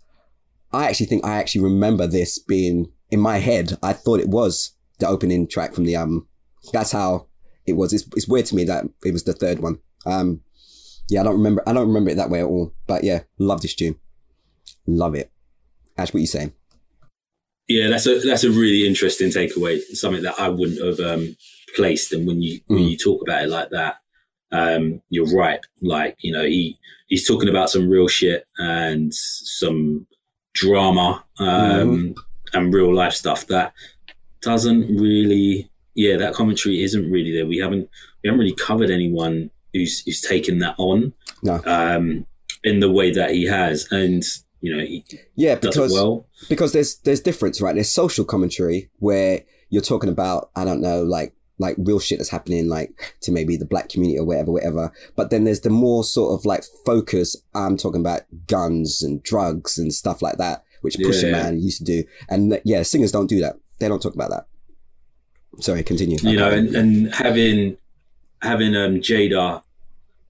[0.71, 3.77] I actually think I actually remember this being in my head.
[3.81, 6.27] I thought it was the opening track from the album.
[6.73, 7.27] That's how
[7.65, 7.93] it was.
[7.93, 9.79] It's, it's weird to me that it was the third one.
[10.05, 10.41] Um,
[11.09, 11.63] yeah, I don't remember.
[11.67, 12.73] I don't remember it that way at all.
[12.85, 13.95] But yeah, love this tune.
[14.85, 15.31] Love it.
[15.97, 16.53] Ash, what you saying?
[17.67, 19.79] Yeah, that's a that's a really interesting takeaway.
[19.93, 21.35] Something that I wouldn't have um,
[21.75, 22.13] placed.
[22.13, 22.91] And when you when Mm.
[22.91, 23.95] you talk about it like that,
[24.51, 25.59] um, you're right.
[25.81, 26.77] Like you know, he
[27.07, 30.07] he's talking about some real shit and some
[30.53, 32.15] drama um,
[32.53, 33.73] and real life stuff that
[34.41, 35.69] doesn't really.
[35.95, 37.47] Yeah, that commentary isn't really there.
[37.47, 37.89] We haven't
[38.23, 41.59] we haven't really covered anyone who's who's taken that on No.
[41.65, 42.27] um,
[42.63, 44.23] in the way that he has, and
[44.61, 44.85] you know
[45.35, 46.27] Yeah, because well.
[46.49, 47.73] because there's there's difference, right?
[47.73, 52.29] There's social commentary where you're talking about I don't know, like like real shit that's
[52.29, 54.91] happening, like to maybe the black community or whatever, whatever.
[55.15, 57.35] But then there's the more sort of like focus.
[57.55, 61.31] I'm talking about guns and drugs and stuff like that, which Pusha Yeah.
[61.31, 62.03] Man used to do.
[62.29, 63.55] And yeah, singers don't do that.
[63.79, 64.45] They don't talk about that.
[65.59, 66.17] Sorry, continue.
[66.21, 67.77] you know, and, and having
[68.41, 69.63] having um Jada,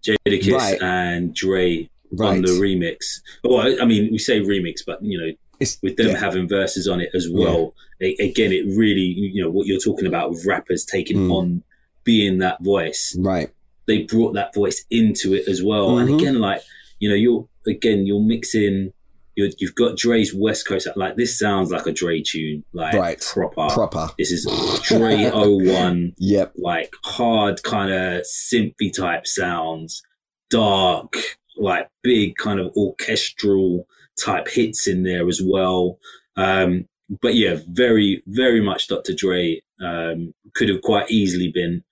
[0.06, 0.82] Jadakiss Right.
[0.82, 2.30] and Dre right.
[2.30, 3.20] on the remix.
[3.44, 6.18] Well, I mean, we say remix, but you know, It's, with them yeah.
[6.20, 7.74] having verses on it as well.
[8.00, 11.32] a- again, it really, you know, what you're talking about with rappers taking Mm.
[11.34, 11.64] on
[12.04, 13.16] being that voice.
[13.20, 13.50] right.
[13.88, 15.92] They brought that voice into it as well.
[15.92, 16.02] Mhm.
[16.02, 16.62] And again, like
[17.00, 18.94] you know, you're again, you're mixing.
[19.36, 20.88] You're, you've got Dre's West Coast.
[20.96, 23.20] Like this sounds like a Dre tune, like Right.
[23.22, 23.68] proper.
[23.74, 24.10] Proper.
[24.18, 24.46] This is
[24.88, 26.54] Dre 01 Yep.
[26.58, 30.02] like hard kind of synthy type sounds,
[30.50, 31.16] dark,
[31.58, 33.88] like big kind of orchestral
[34.24, 36.00] type hits in there as well.
[36.36, 36.86] Um,
[37.22, 39.14] but yeah, very, very much Dr.
[39.14, 41.84] Dre um, could have quite easily been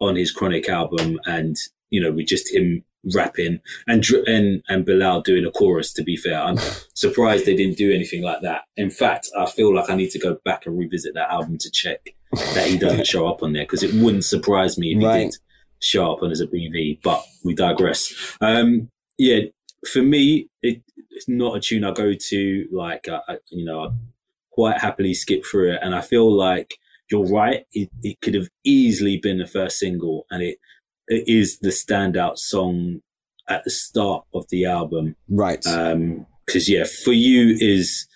[0.00, 1.56] on his Chronic album, and
[1.90, 5.92] you know, with just him rapping and and and Bilal doing a chorus.
[5.94, 6.58] To be fair, I'm
[6.94, 8.62] surprised they didn't do anything like that.
[8.76, 11.70] In fact, I feel like I need to go back and revisit that album to
[11.70, 12.14] check
[12.54, 15.36] that he doesn't show up on there because it wouldn't surprise me if he did
[15.80, 17.00] show up on as a BV.
[17.02, 18.36] But we digress.
[18.40, 19.40] Um, yeah,
[19.86, 20.48] for me,
[21.14, 22.68] it's not a tune I go to.
[22.72, 23.88] Like, I, I, you know, I
[24.50, 26.74] quite happily skip through it, and I feel like
[27.10, 27.66] you're right.
[27.72, 30.58] It, it could have easily been the first single, and it
[31.06, 33.00] it is the standout song
[33.48, 35.64] at the start of the album Right.
[35.66, 38.06] Um, because yeah, for you is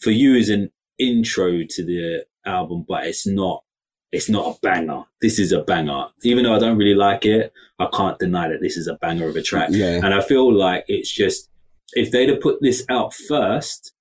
[0.00, 3.64] for you is an intro to the album, but it's not
[4.12, 5.04] it's not a banger.
[5.20, 7.52] This is a banger, even though I don't really like it.
[7.78, 10.00] I can't deny that this is a banger of a track, yeah.
[10.02, 11.48] and I feel like it's just
[11.92, 13.92] if they'd have put this out first,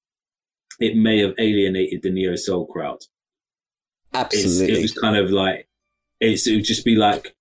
[0.80, 2.99] it may have alienated the neo soul crowd.
[4.13, 4.77] It's, Absolutely.
[4.77, 5.67] it was kind of like
[6.19, 7.36] it's it would just be like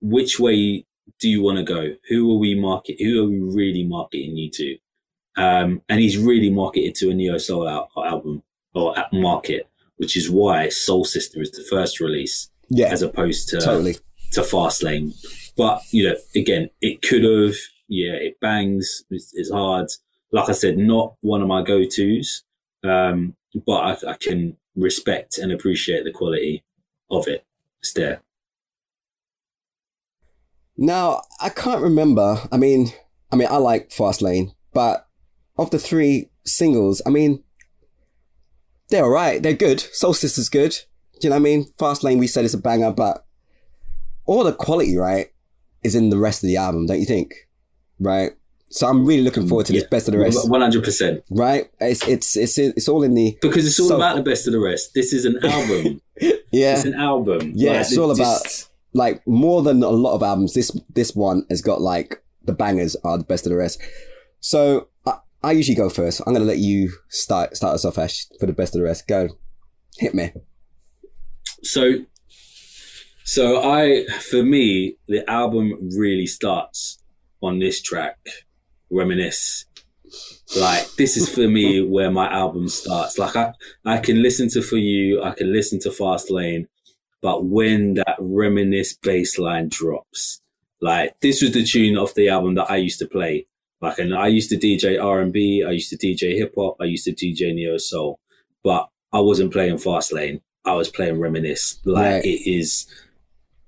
[0.00, 0.86] which way
[1.20, 1.94] do you want to go?
[2.08, 2.96] Who are we market?
[2.98, 4.76] Who are we really marketing you to?
[5.36, 8.42] Um, and he's really marketed to a neo soul al- album
[8.74, 12.86] or at market, which is why Soul Sister is the first release yeah.
[12.86, 13.96] as opposed to totally.
[14.32, 15.12] to Fastlane.
[15.56, 17.54] But you know, again, it could have.
[17.94, 19.04] Yeah, it bangs.
[19.08, 19.88] It's, it's hard.
[20.32, 22.42] Like I said, not one of my go tos,
[22.82, 26.64] um, but I, I can respect and appreciate the quality
[27.08, 27.46] of it.
[27.78, 28.20] It's there.
[30.76, 32.42] Now I can't remember.
[32.50, 32.92] I mean,
[33.30, 35.06] I mean, I like Fastlane, but
[35.56, 37.44] of the three singles, I mean,
[38.88, 39.40] they're alright.
[39.40, 39.78] They're good.
[39.80, 40.72] Soul Sister's good.
[41.20, 41.72] Do you know what I mean?
[41.78, 43.24] Fastlane, we said it's a banger, but
[44.26, 45.28] all the quality, right,
[45.84, 47.43] is in the rest of the album, don't you think?
[48.00, 48.32] Right.
[48.70, 49.88] So I'm really looking forward to this Yeah.
[49.90, 50.48] best of the rest.
[50.50, 51.22] One hundred percent.
[51.30, 51.70] Right.
[51.80, 54.52] It's it's it's it's all in the Because it's all So- about the best of
[54.52, 54.94] the rest.
[54.94, 56.00] This is an album.
[56.52, 56.74] yeah.
[56.74, 57.52] It's an album.
[57.54, 60.54] Yeah, Like, it's all just- about like more than a lot of albums.
[60.54, 63.80] This this one has got like the bangers are the best of the rest.
[64.40, 66.20] So I, I usually go first.
[66.26, 69.06] I'm gonna let you start start us off, Ash, for the best of the rest.
[69.06, 69.28] Go,
[69.98, 70.32] hit me.
[71.62, 71.92] So,
[73.24, 76.98] so I, for me, the album really starts
[77.44, 78.18] on this track,
[78.90, 79.66] Reminisce.
[80.56, 83.18] Like this is for me where my album starts.
[83.18, 83.52] Like I,
[83.84, 86.68] I can listen to For You, I can listen to Fast Lane,
[87.22, 90.40] but when that Reminisce bass line drops,
[90.80, 93.46] like this was the tune of the album that I used to play.
[93.80, 96.76] Like, and I used to DJ R and B, I used to DJ hip hop,
[96.80, 98.18] I used to DJ neo soul,
[98.62, 100.40] but I wasn't playing Fast Lane.
[100.64, 101.78] I was playing Reminisce.
[101.84, 102.24] Like Right.
[102.24, 102.86] it is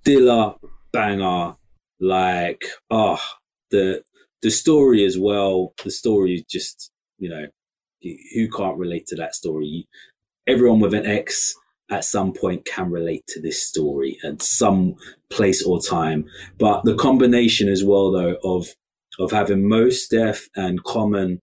[0.05, 0.59] Dilla
[0.93, 1.57] banger.
[2.01, 3.21] Like oh
[3.71, 4.03] the
[4.43, 5.75] the story as well.
[5.85, 7.47] The story is just you know
[8.35, 9.87] who can't relate to that story.
[10.47, 11.55] Everyone with an ex
[11.91, 14.97] at some point can relate to this story at some
[15.31, 16.27] place or time.
[16.59, 18.69] But the combination as well though of
[19.19, 21.41] of having Mos Def and Common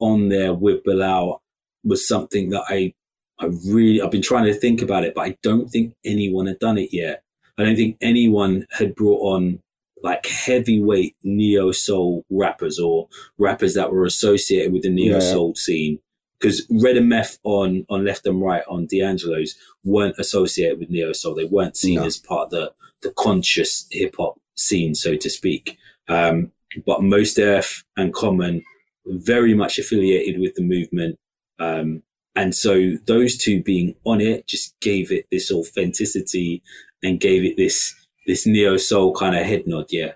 [0.00, 1.42] on there with Bilal
[1.84, 2.92] was something that I
[3.38, 6.58] I really I've been trying to think about it, but I don't think anyone had
[6.58, 7.22] done it yet.
[7.58, 9.61] I don't think anyone had brought on
[10.02, 15.98] like heavyweight neo soul rappers or rappers that were associated with the neo soul scene.
[16.40, 21.12] Because Red and Meth on on Left and Right on D'Angelo's weren't associated with neo
[21.12, 21.34] soul.
[21.34, 22.04] They weren't seen No.
[22.04, 25.78] as part of the the conscious hip hop scene, so to speak.
[26.08, 26.50] Um,
[26.86, 28.62] but Mos Def and Common
[29.06, 31.18] very much affiliated with the movement.
[31.58, 32.02] Um,
[32.34, 36.62] and so those two being on it just gave it this authenticity
[37.02, 37.94] and gave it this
[38.26, 39.86] this neo soul kind of head nod.
[39.90, 40.12] Yeah,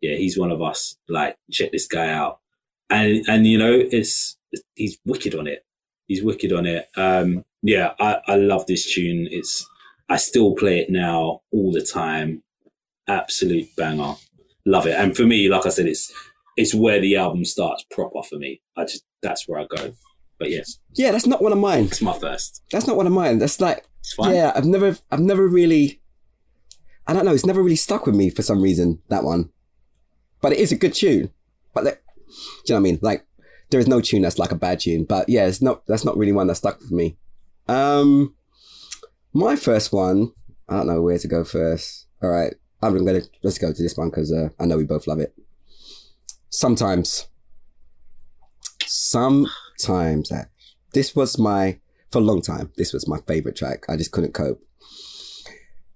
[0.00, 0.96] yeah, he's one of us.
[1.08, 2.40] Like, check this guy out.
[2.90, 4.36] And and you know, it's
[4.74, 5.64] he's wicked on it.
[6.06, 6.86] He's wicked on it.
[6.96, 9.26] Um, yeah, I I love this tune.
[9.30, 9.68] It's
[10.08, 12.42] I still play it now all the time.
[13.08, 14.14] Absolute banger.
[14.64, 14.94] Love it.
[14.96, 16.12] And for me, like I said, it's
[16.56, 18.60] it's where the album starts proper for me.
[18.76, 19.92] I just that's where I go.
[20.38, 21.84] But yes, Yeah, that's not one of mine.
[21.84, 22.62] it's my first.
[22.70, 23.38] That's not one of mine.
[23.38, 23.84] That's like
[24.20, 26.00] yeah, I've never I've never really
[27.06, 29.50] I don't know, it's never really stuck with me for some reason, that one.
[30.40, 31.30] But it is a good tune.
[31.72, 32.98] But like, do you know what I mean?
[33.02, 33.26] Like
[33.70, 35.04] there is no tune that's like a bad tune.
[35.04, 37.16] But yeah, it's not that's not really one that stuck with me.
[37.68, 38.34] Um
[39.32, 40.32] my first one,
[40.68, 42.06] I don't know where to go first.
[42.22, 42.54] All right.
[42.82, 45.34] I'm gonna let's go to this one because uh, I know we both love it.
[46.50, 47.26] Sometimes,
[48.84, 50.50] sometimes that
[50.92, 51.78] this was my
[52.10, 52.72] for a long time.
[52.76, 53.84] This was my favorite track.
[53.88, 54.62] I just couldn't cope,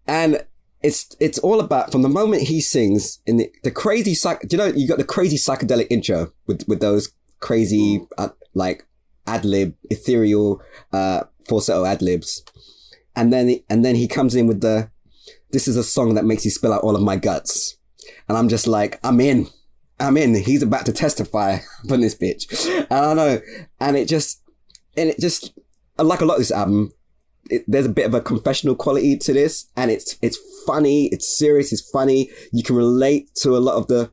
[0.07, 0.45] and
[0.83, 4.41] it's it's all about from the moment he sings in the, the crazy psych.
[4.51, 8.87] You know you got the crazy psychedelic intro with with those crazy uh, like
[9.27, 10.63] ad lib ethereal
[10.93, 12.43] uh falsetto ad libs,
[13.15, 14.91] and then and then he comes in with the
[15.53, 17.77] this is a song that makes you spill out all of my guts.
[18.29, 19.49] And I'm just like, I'm in.
[19.99, 20.35] I'm in.
[20.35, 21.59] He's about to testify
[21.91, 22.67] on this bitch.
[22.91, 23.41] And I know.
[23.81, 24.43] And it just,
[24.97, 25.53] and it just,
[25.99, 26.93] like a lot of this album.
[27.51, 31.29] It, there's a bit of a confessional quality to this, and it's it's funny, it's
[31.37, 32.31] serious, it's funny.
[32.53, 34.11] You can relate to a lot of the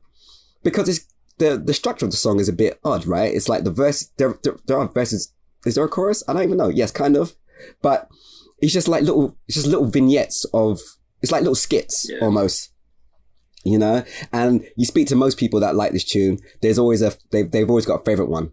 [0.62, 1.06] because it's
[1.38, 3.32] the the structure of the song is a bit odd, right?
[3.32, 5.32] It's like the verse there there, there are verses.
[5.66, 6.22] Is there a chorus?
[6.28, 6.68] I don't even know.
[6.68, 7.34] Yes, kind of,
[7.82, 8.08] but
[8.60, 10.80] it's just like little it's just little vignettes of
[11.22, 12.18] it's like little skits Yeah.
[12.24, 12.72] almost
[13.64, 17.12] you know and you speak to most people that like this tune there's always a
[17.30, 18.52] they've, they've always got a favorite one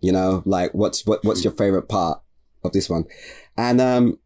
[0.00, 2.20] you know like what's what, what's your favorite part
[2.64, 3.04] of this one
[3.56, 4.18] and um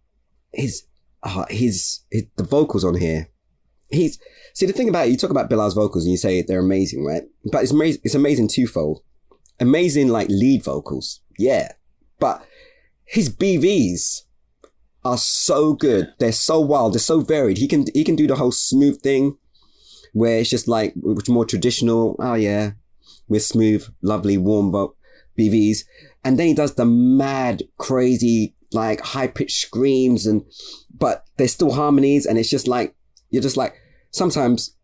[0.52, 0.84] his
[1.22, 3.28] uh, his, his the vocals on here
[3.88, 4.18] he's
[4.54, 7.04] see the thing about it, you talk about Bilal's vocals and you say they're amazing
[7.04, 9.02] right but it's amazing it's amazing twofold
[9.58, 11.72] amazing like lead vocals yeah
[12.18, 12.44] but
[13.04, 14.22] his BVs
[15.04, 16.12] are so good.
[16.18, 16.94] They're so wild.
[16.94, 17.58] They're so varied.
[17.58, 19.36] He can he can do the whole smooth thing,
[20.12, 22.16] where it's just like which more traditional.
[22.20, 22.72] Oh yeah,
[23.26, 24.94] we're smooth, lovely, warm vo-
[25.38, 25.84] BVs,
[26.22, 30.45] and then he does the mad, crazy, like high pitched screams, and
[30.97, 32.95] but there's still harmonies, and it's just like
[33.31, 33.75] you're just like
[34.11, 34.77] sometimes.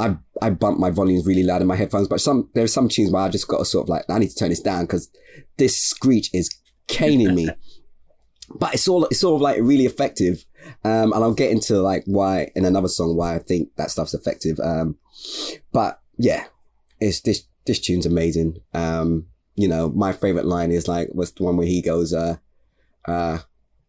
[0.00, 3.12] I, I bump my volumes really loud in my headphones, but some there's some tunes
[3.12, 5.08] where I just got to sort of like I need to turn this down because
[5.58, 6.50] this screech is
[6.88, 7.48] caning me
[8.54, 10.44] but it's all it's sort of like really effective
[10.84, 14.14] um and i'll get into like why in another song why i think that stuff's
[14.14, 14.96] effective um
[15.72, 16.44] but yeah
[17.00, 21.42] it's this this tune's amazing um you know my favorite line is like what's the
[21.42, 22.36] one where he goes uh
[23.06, 23.38] uh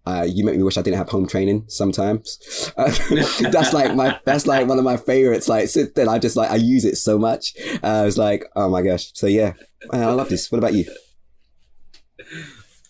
[0.05, 2.37] Uh, you make me wish I didn't have home training sometimes.
[2.75, 2.91] Uh,
[3.51, 5.47] that's like my, that's like one of my favorites.
[5.47, 7.53] Like since then, I just like, I use it so much.
[7.81, 9.11] Uh, I was like, oh my gosh.
[9.13, 9.53] So yeah,
[9.91, 10.51] I love this.
[10.51, 10.83] What about you?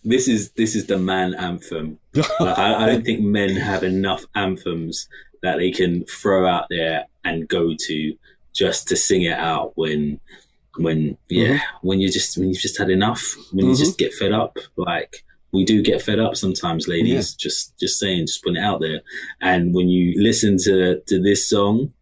[0.03, 1.99] This is, this is the man anthem.
[2.15, 5.07] Like, I, I don't think men have enough anthems
[5.43, 8.17] that they can throw out there and go to
[8.53, 10.19] just to sing it out when,
[10.77, 11.87] when, yeah, mm-hmm.
[11.87, 13.69] when you just, when you've just had enough, when mm-hmm.
[13.69, 17.33] you just get fed up, like, we do get fed up sometimes, ladies.
[17.33, 17.43] Yeah.
[17.49, 19.01] Just just saying, just putting it out there.
[19.39, 21.93] And when you listen to to this song,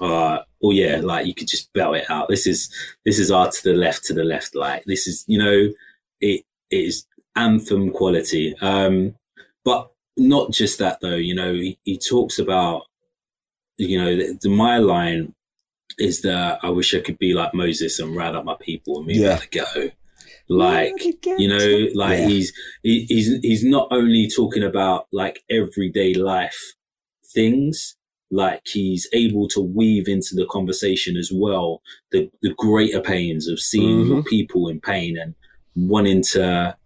[0.00, 2.28] uh, oh yeah, like you could just belt it out.
[2.28, 2.72] This is
[3.04, 4.54] this is our to the left, to the left.
[4.54, 5.72] Like this is, you know,
[6.20, 8.56] it, it is anthem quality.
[8.60, 9.14] Um,
[9.64, 11.14] but not just that though.
[11.14, 12.84] You know, he, he talks about,
[13.76, 15.34] you know, the, the, my line
[15.98, 19.06] is that I wish I could be like Moses and round up my people and
[19.06, 19.34] move yeah.
[19.34, 19.90] out the ghetto.
[20.48, 20.92] Like
[21.24, 22.28] you know, like yeah.
[22.28, 26.74] he's he, he's he's not only talking about like everyday life
[27.34, 27.96] things,
[28.30, 31.82] like he's able to weave into the conversation as well
[32.12, 34.20] the the greater pains of seeing mm-hmm.
[34.22, 35.34] people in pain and
[35.74, 36.76] wanting to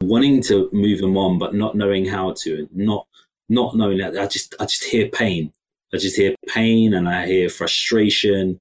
[0.00, 3.06] wanting to move them on, but not knowing how to, not
[3.48, 4.18] not knowing that.
[4.18, 5.52] I just I just hear pain.
[5.94, 8.58] I just hear pain and I hear frustration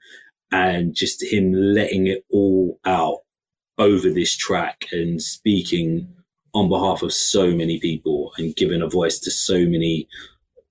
[0.52, 3.20] and just him letting it all out
[3.78, 6.08] over this track and speaking
[6.54, 10.08] on behalf of so many people and giving a voice to so many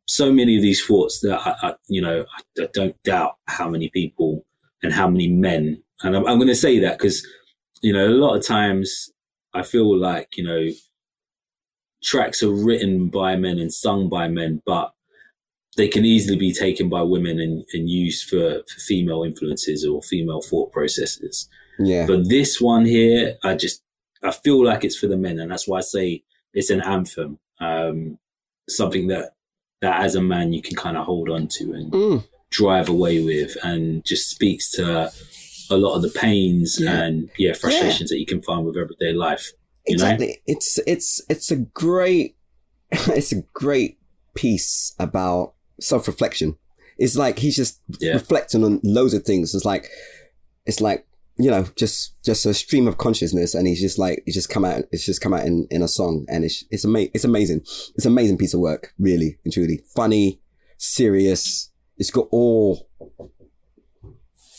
[0.07, 3.69] so many of these thoughts that I, I you know I, I, don't doubt how
[3.69, 4.45] many people
[4.83, 5.83] and how many men.
[6.03, 7.27] And I'm, I'm going to say that because
[7.83, 9.11] you know a lot of times
[9.53, 10.69] I feel like you know
[12.03, 14.93] tracks are written by men and sung by men but
[15.77, 20.03] they can easily be taken by women and, and used for, for female influences or
[20.03, 21.49] female thought processes
[21.79, 22.07] yeah.
[22.07, 23.83] But this one here, I just
[24.23, 27.39] I feel like it's for the men, and that's why I say it's an anthem.
[27.61, 28.19] Um,
[28.69, 29.33] something that
[29.81, 32.29] that as a man you can kind of hold on to and mm.
[32.51, 35.11] drive away with, and just speaks to
[35.71, 37.03] a lot of the pains yeah.
[37.03, 38.15] and yeah frustrations yeah.
[38.15, 39.53] that you can find with everyday life.
[39.87, 40.27] exactly.
[40.29, 40.35] Know?
[40.47, 42.37] It's it's it's a great
[42.91, 43.99] it's a great
[44.35, 46.57] piece about self reflection.
[46.97, 48.13] It's like he's just yeah.
[48.13, 49.55] reflecting on loads of things.
[49.55, 49.89] It's like
[50.67, 51.07] it's like
[51.37, 54.65] you know, just just a stream of consciousness, and he's just like it's just come
[54.65, 54.85] out.
[54.93, 57.11] It's just come out in, in a song, and it's it's amazing.
[57.15, 57.61] It's amazing.
[57.61, 59.83] It's an amazing piece of work, really and truly.
[59.95, 60.41] Funny,
[60.79, 61.71] serious.
[61.97, 62.89] It's got all.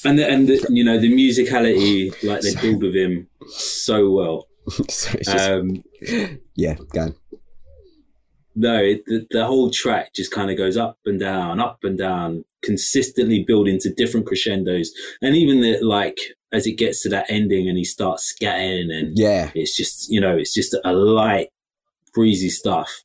[0.04, 4.48] And the, and the, you know the musicality, like they build with him so well.
[4.90, 5.84] so just, um,
[6.56, 7.16] yeah, go on.
[8.56, 11.98] No, it, the, the whole track just kind of goes up and down, up and
[11.98, 14.92] down, consistently building to different crescendos,
[15.22, 16.18] and even the like
[16.54, 20.22] as it gets to that ending and he starts scatting and yeah, it's just you
[20.22, 21.50] know it's just a light
[22.14, 23.04] breezy stuff,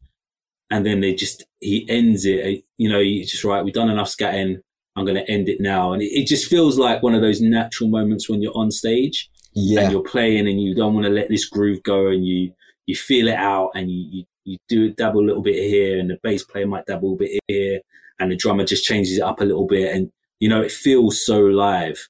[0.71, 2.41] and then they just he ends it.
[2.45, 3.65] Eh, you know, he's just right.
[3.65, 4.61] We've done enough scatting.
[4.97, 7.41] I'm going to end it now, and it, it just feels like one of those
[7.41, 9.83] natural moments when you're on stage yeah.
[9.83, 12.53] and you're playing and you don't want to let this groove go and you
[12.87, 16.11] you feel it out and you, you you do dabble a little bit here and
[16.11, 17.81] the bass player might dabble a bit here
[18.19, 21.25] and the drummer just changes it up a little bit and you know it feels
[21.25, 22.09] so live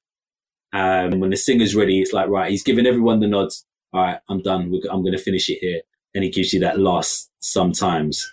[0.73, 3.65] um, when the singer's ready, it's like, right, he's giving everyone the nods.
[3.93, 4.73] All right, I'm done.
[4.89, 5.81] I'm going to finish it here.
[6.13, 8.31] And he gives you that last sometimes.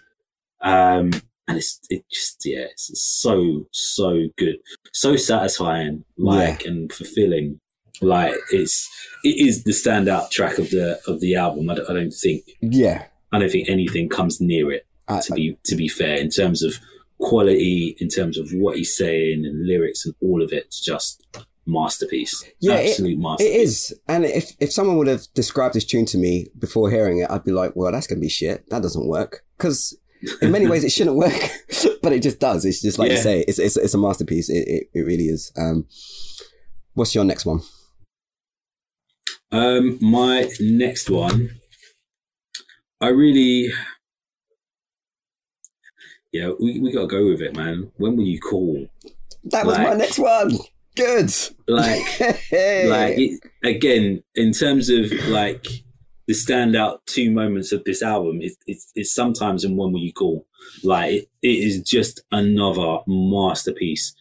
[0.60, 1.10] Um,
[1.48, 4.56] and it's, it just, yeah, it's so, so good.
[4.92, 6.70] So satisfying, like, yeah.
[6.70, 7.60] and fulfilling.
[8.00, 8.88] Like, it's,
[9.24, 11.70] it is the standout track of the, of the album.
[11.70, 15.34] I don't, I don't think, yeah, I don't think anything comes near it, I, to
[15.34, 16.78] be, to be fair, in terms of
[17.18, 20.64] quality, in terms of what he's saying and lyrics and all of it.
[20.66, 21.26] It's just,
[21.68, 22.44] masterpiece.
[22.60, 23.54] Yeah, absolute it, masterpiece.
[23.54, 24.00] It is.
[24.08, 27.44] And if, if someone would have described this tune to me before hearing it, I'd
[27.44, 28.68] be like, well, that's going to be shit.
[28.70, 29.44] That doesn't work.
[29.56, 29.96] Because
[30.42, 31.50] in many ways it shouldn't work,
[32.02, 32.64] but it just does.
[32.64, 33.16] It's just like yeah.
[33.16, 34.48] you say, it's, it's, it's a masterpiece.
[34.48, 35.52] It, it, it really is.
[35.56, 35.86] Um,
[36.94, 37.60] what's your next one?
[39.50, 41.50] Um, my next one,
[43.00, 43.70] I really,
[46.32, 47.92] yeah, we, we got to go with it, man.
[47.96, 48.86] When will you call?
[49.44, 50.58] That was like, my next one.
[50.96, 51.32] Good.
[51.68, 55.64] Like, like it, again, in terms of like
[56.26, 60.12] the standout two moments of this album, it's it's, it's sometimes in when will you
[60.12, 60.46] call.
[60.82, 64.12] Like it, it is just another masterpiece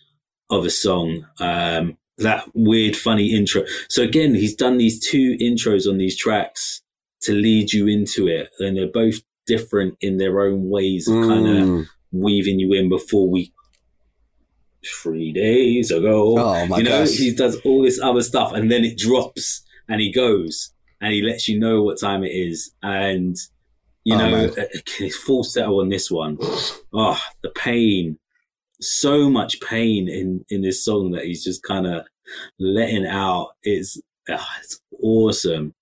[0.52, 1.26] of a song.
[1.40, 3.64] Um, that weird, funny intro.
[3.90, 6.82] So again, he's done these two intros on these tracks
[7.22, 9.16] to lead you into it, and they're both
[9.46, 11.28] different in their own ways of mm.
[11.28, 11.48] kind
[11.82, 13.52] of weaving you in before we
[15.02, 16.38] three days ago.
[16.38, 17.16] Oh my You know, gosh.
[17.16, 21.22] he does all this other stuff and then it drops and he goes and he
[21.22, 22.72] lets you know what time it is.
[22.84, 23.36] And
[24.04, 24.66] You Oh, know, uh,
[24.98, 26.38] his falsetto on this one.
[26.94, 28.18] Oh, the pain.
[28.80, 32.06] So much pain in, in this song that he's just kind of
[32.60, 33.50] letting out.
[33.64, 34.00] It's,
[34.30, 35.74] ah, it's awesome.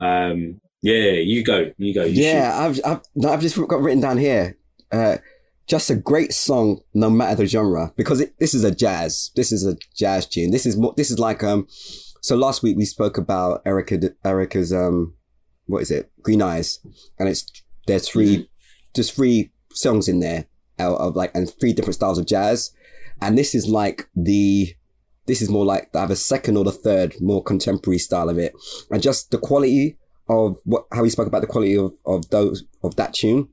[0.00, 0.60] Um,
[0.94, 1.72] yeah, you go.
[1.78, 2.04] You go.
[2.04, 4.56] You yeah, I've, I've, I've just got written down here.
[4.92, 5.16] Uh,
[5.66, 9.32] just a great song, no matter the genre, because it, this is a jazz.
[9.34, 10.52] This is a jazz tune.
[10.52, 10.94] This is more.
[10.96, 11.66] This is like um.
[12.20, 15.14] So last week we spoke about Erykah, Erykah's um,
[15.66, 16.12] what is it?
[16.22, 16.78] Green Eyes,
[17.18, 17.44] and it's
[17.88, 18.48] there's 3
[18.94, 20.46] just three songs in there
[20.78, 22.70] out of like and three different styles of jazz,
[23.20, 24.72] and this is like the.
[25.26, 28.54] This is more like either second or the third, more contemporary style of it,
[28.92, 29.98] and just the quality
[30.28, 33.48] of what how he spoke about the quality of of those of that tune.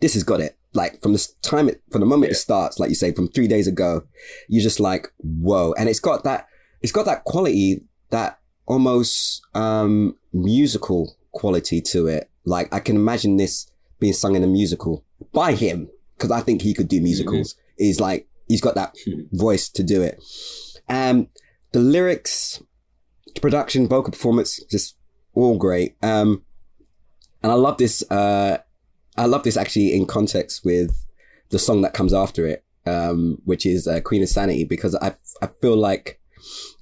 [0.00, 0.56] This has got it.
[0.72, 3.48] Like from the time it from the moment it starts, like you say, from three
[3.48, 4.02] days ago,
[4.48, 5.72] you're just like, whoa.
[5.78, 6.46] And it's got that
[6.82, 12.30] it's got that quality, that almost um musical quality to it.
[12.44, 16.60] Like I can imagine this being sung in a musical by him, because I think
[16.62, 17.54] he could do musicals.
[17.78, 19.28] Is like he's got that Mhm.
[19.32, 20.22] voice to do it.
[20.88, 21.28] Um
[21.72, 22.62] the lyrics,
[23.40, 24.96] production, vocal performance, just
[25.36, 25.96] all great.
[26.02, 26.42] Um,
[27.42, 28.02] and I love this.
[28.10, 28.58] Uh,
[29.16, 31.06] I love this actually in context with
[31.50, 35.14] the song that comes after it, um, which is uh, Queen of Sanity, because I
[35.40, 36.20] I feel like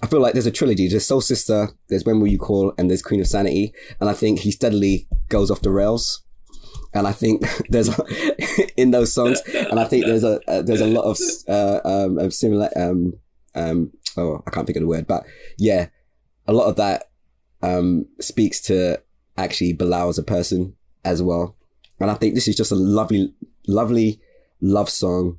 [0.02, 0.88] I feel like there's a trilogy.
[0.88, 4.14] There's Soul Sister, there's When Will You Call, and there's Queen of Sanity, and I
[4.14, 6.22] think he steadily goes off the rails.
[6.94, 7.90] And I think there's
[8.76, 12.18] in those songs, and I think there's a uh, there's a lot of uh, um,
[12.18, 13.14] of similar um,
[13.54, 15.24] um, oh I can't think of the word, but
[15.58, 15.88] yeah,
[16.46, 17.10] a lot of that
[17.64, 19.00] um, speaks to
[19.36, 21.56] actually Bilal as a person as well.
[21.98, 23.32] And I think this is just a lovely,
[23.66, 24.20] lovely
[24.60, 25.38] love song.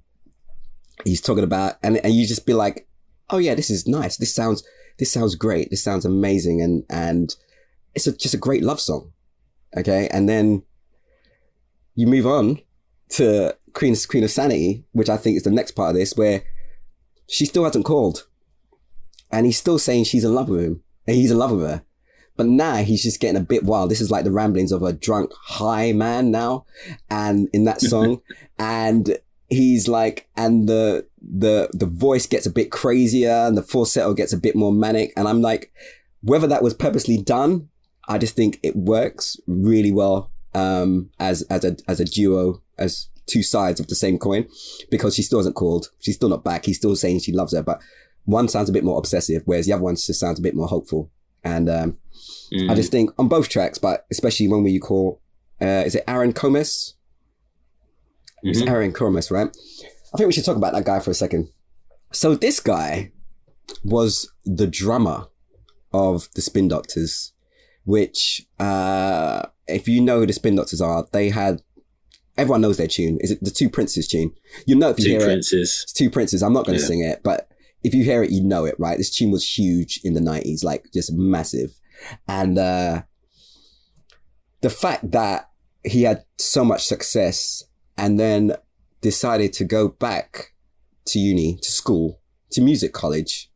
[1.03, 2.88] He's talking about, and, and you just be like,
[3.30, 4.17] oh yeah, this is nice.
[4.17, 4.63] This sounds,
[4.97, 5.69] this sounds great.
[5.69, 6.61] This sounds amazing.
[6.61, 7.36] And, and
[7.93, 9.11] it's a, just a great love song.
[9.78, 10.07] Okay.
[10.11, 10.63] And then
[11.93, 12.59] you move on
[13.09, 16.43] to Queen, Queen of Sanity, which I think is the next part of this, where
[17.28, 18.28] she still hasn't called.
[19.32, 20.82] And he's still saying she's in love with him.
[21.05, 21.84] And he's in love with her.
[22.38, 23.89] But now he's just getting a bit wild.
[23.89, 26.65] This is like the ramblings of a drunk high man now.
[27.09, 28.21] And in that song,
[28.59, 29.17] and
[29.49, 34.33] he's like, and the, the, the voice gets a bit crazier and the falsetto gets
[34.33, 35.13] a bit more manic.
[35.15, 35.71] And I'm like,
[36.21, 37.69] whether that was purposely done,
[38.07, 43.09] I just think it works really well, um, as, as a, as a duo, as
[43.25, 44.47] two sides of the same coin
[44.91, 45.89] because she still hasn't called.
[45.99, 46.65] She's still not back.
[46.65, 47.81] He's still saying she loves her, but
[48.25, 50.67] one sounds a bit more obsessive, whereas the other one just sounds a bit more
[50.67, 51.11] hopeful.
[51.43, 51.97] And, um,
[52.53, 52.69] Mm.
[52.71, 55.21] I just think on both tracks, but especially when we call,
[55.61, 56.93] uh, is it Aaron Comess?
[58.43, 58.69] It's Mhm.
[58.69, 59.47] Aaron Comess, right?
[60.13, 61.49] I think we should talk about that guy for a second.
[62.11, 63.11] So this guy
[63.83, 65.27] was the drummer
[65.91, 67.33] of the Spin Doctors,
[67.85, 71.61] which, uh, if you know who the Spin Doctors are, they had,
[72.37, 73.17] everyone knows their tune.
[73.21, 74.31] Is it the Two Princes tune?
[74.67, 75.25] You know if you Two hear it.
[75.25, 75.81] princes.
[75.83, 76.43] It's Two Princes.
[76.43, 76.87] I'm not going to Yeah.
[76.87, 77.49] sing it, but
[77.83, 78.97] if you hear it, you know it, right?
[78.97, 81.79] This tune was huge in the 90s, like just massive.
[82.27, 83.03] And uh,
[84.61, 85.49] the fact that
[85.83, 87.63] he had so much success
[87.97, 88.55] and then
[89.01, 90.53] decided to go back
[91.05, 92.19] to uni, to school,
[92.51, 93.51] to music college,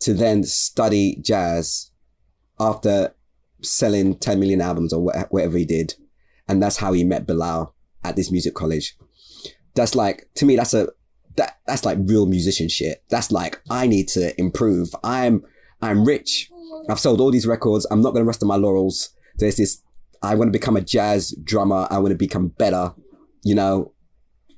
[0.00, 1.90] to then study jazz
[2.58, 3.14] after
[3.62, 5.94] selling 10 million albums or wha- whatever he did.
[6.48, 8.96] And that's how he met Bilal at this music college.
[9.74, 10.88] That's like, to me, that's a,
[11.36, 13.04] that, that's like real musician shit.
[13.10, 14.94] That's like, I need to improve.
[15.04, 15.44] I'm,
[15.80, 16.50] I'm rich.
[16.88, 17.86] I've sold all these records.
[17.90, 19.10] I'm not going to rest on my laurels.
[19.36, 19.82] There's this,
[20.22, 21.86] I want to become a jazz drummer.
[21.90, 22.92] I want to become better,
[23.44, 23.92] you know,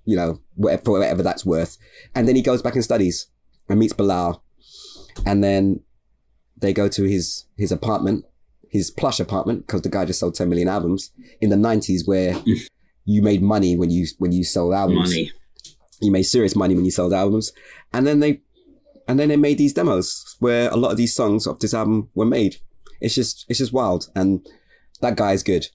[0.05, 1.79] you know, whatever, for whatever that's worth.
[2.15, 3.29] And then he goes back and studies
[3.69, 4.43] and meets Bilal.
[5.25, 5.81] And then
[6.57, 8.25] they go to his, his apartment,
[8.69, 12.37] his plush apartment, because the guy just sold 10 million albums in the nineties where
[13.05, 15.33] you made money when you, when you sold albums Money.
[16.01, 17.53] you made serious money when you sold albums.
[17.93, 18.43] And then they,
[19.07, 22.09] and then they made these demos where a lot of these songs of this album
[22.15, 22.57] were made.
[23.01, 24.09] It's just, it's just wild.
[24.15, 24.47] And
[25.01, 25.67] that guy is good.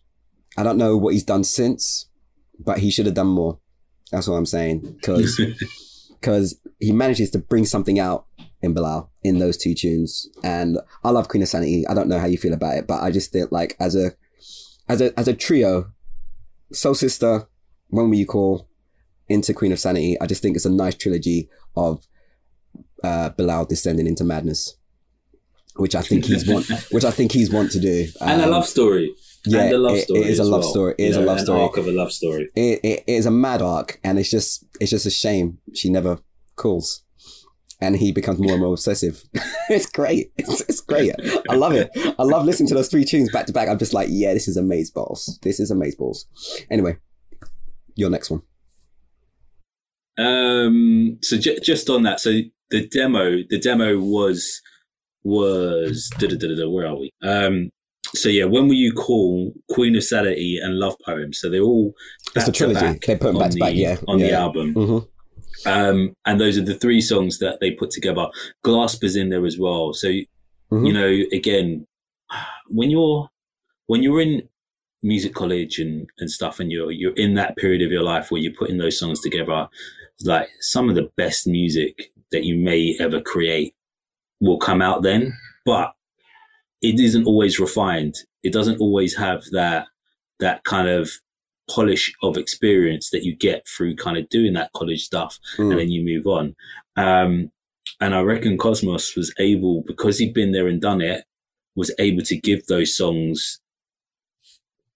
[0.57, 2.09] I don't know what he's done since,
[2.57, 3.59] but he should have done more.
[4.11, 4.99] That's what I'm saying.
[5.03, 5.39] Cause,
[6.21, 8.25] cause he manages to bring something out
[8.61, 10.27] in Bilal in those two tunes.
[10.43, 11.88] And I love Queen of Sanity.
[11.88, 14.13] I don't know how you feel about it, but I just think like as a,
[14.88, 15.91] as a, as a trio,
[16.73, 17.47] Soul Sister,
[17.89, 18.69] When Will You Call,
[19.30, 20.19] into Queen of Sanity.
[20.19, 22.05] I just think it's a nice trilogy of
[23.04, 24.76] uh, Bilal descending into madness,
[25.76, 28.08] which I think he's want, which I think he's want to do.
[28.22, 29.14] and a Um, love story.
[29.45, 30.22] yeah, and a love it- story.
[30.22, 30.70] it is a love well.
[30.72, 30.95] story.
[30.97, 31.62] It You is a love story.
[31.62, 32.50] arc of a love story.
[32.56, 36.20] It, it is a mad arc, and it's just it's just a shame she never
[36.56, 37.04] calls.
[37.82, 39.24] and he becomes more and more obsessive.
[39.70, 40.34] it's great.
[40.38, 41.14] It's, it's great.
[41.50, 41.89] I love it.
[42.20, 43.70] I love listening to those three tunes back to back.
[43.70, 45.39] I'm just like, yeah, this is amaze balls.
[45.43, 46.26] This is amaze balls.
[46.70, 46.97] Anyway,
[47.95, 48.41] your next one.
[50.18, 51.18] Um.
[51.22, 52.32] So j- just on that, so
[52.72, 54.61] the demo, the demo was
[55.24, 57.11] was da, da, da, da, where are we?
[57.24, 57.70] Um.
[58.15, 61.39] So yeah, when will you call Queen of Sanity and Love Poems?
[61.39, 61.93] So they're all
[62.36, 62.99] it's a trilogy.
[63.05, 64.28] They put them back to back, yeah, on yeah.
[64.28, 64.74] the album.
[64.74, 65.70] Mm-hmm.
[65.70, 68.28] Um, and those are the three songs that they put together.
[68.65, 69.93] Glasper's in there as well.
[69.93, 70.09] So,
[70.72, 70.86] Mm-hmm.
[70.86, 71.88] you know, again,
[72.67, 73.28] when you're,
[73.88, 74.47] when you're in
[75.01, 78.39] music college and, and stuff and you're, you're in that period of your life where
[78.39, 79.67] you're putting those songs together,
[80.24, 83.74] like some of the best music that you may ever create
[84.41, 85.34] will come out then,
[85.65, 85.93] but
[86.82, 88.15] it isn't always refined.
[88.43, 89.88] It doesn't always have that,
[90.39, 91.09] that kind of
[91.70, 95.72] polish of experience that you get through kind of doing that college stuff Mm.
[95.72, 96.55] and then you move on.
[96.95, 97.51] Um,
[98.01, 101.26] and I reckon Comess was able, because he'd been there and done it,
[101.76, 103.59] was able to give those songs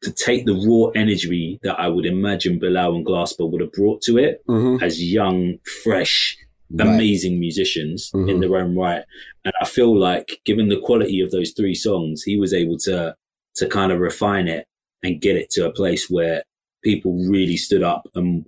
[0.03, 4.01] to take the raw energy that I would imagine Bilal and Glasper would have brought
[4.03, 4.83] to it Mm-hmm.
[4.83, 6.37] as young, fresh,
[6.71, 6.87] Right.
[6.87, 8.41] amazing musicians in Mhm.
[8.41, 9.03] their own right.
[9.45, 13.15] And I feel like given the quality of those three songs, he was able to,
[13.57, 14.65] to kind of refine it
[15.03, 16.43] and get it to a place where
[16.83, 18.45] people really stood up and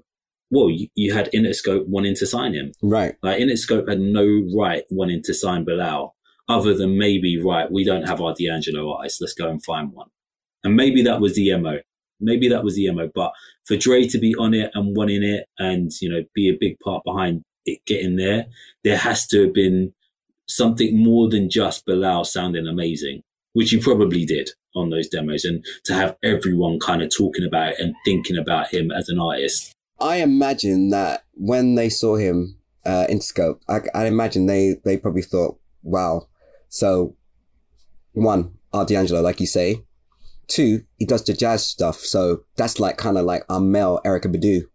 [0.51, 2.71] well, you, you had Interscope wanting to sign him.
[2.81, 3.15] Right.
[3.23, 4.25] Like Interscope had no
[4.55, 6.15] right wanting to sign Bilal
[6.47, 9.19] other than maybe, right, we don't have our D'Angelo artist.
[9.21, 10.07] Let's go and find one.
[10.65, 11.77] And maybe that was the MO.
[12.19, 13.09] Maybe that was the MO.
[13.13, 13.31] But
[13.65, 16.79] for Dre to be on it and wanting it and, you know, be a big
[16.79, 18.47] part behind it getting there,
[18.83, 19.93] there has to have been
[20.47, 23.21] something more than just Bilal sounding amazing,
[23.53, 25.45] which he probably did on those demos.
[25.45, 29.19] And to have everyone kind of talking about it and thinking about him as an
[29.19, 29.71] artist.
[29.99, 35.21] I imagine that when they saw him uh, Interscope, I, I imagine they they probably
[35.21, 36.27] thought, "Wow."
[36.67, 37.15] So,
[38.11, 39.84] one, Art D'Angelo, like you say.
[40.47, 44.33] Two, he does the jazz stuff, so that's like kind of like our male Erykah
[44.33, 44.61] Badu.
[44.61, 44.67] Do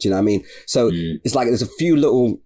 [0.00, 0.44] you know what I mean?
[0.66, 1.20] So Mm.
[1.24, 2.40] it's like there's a few little,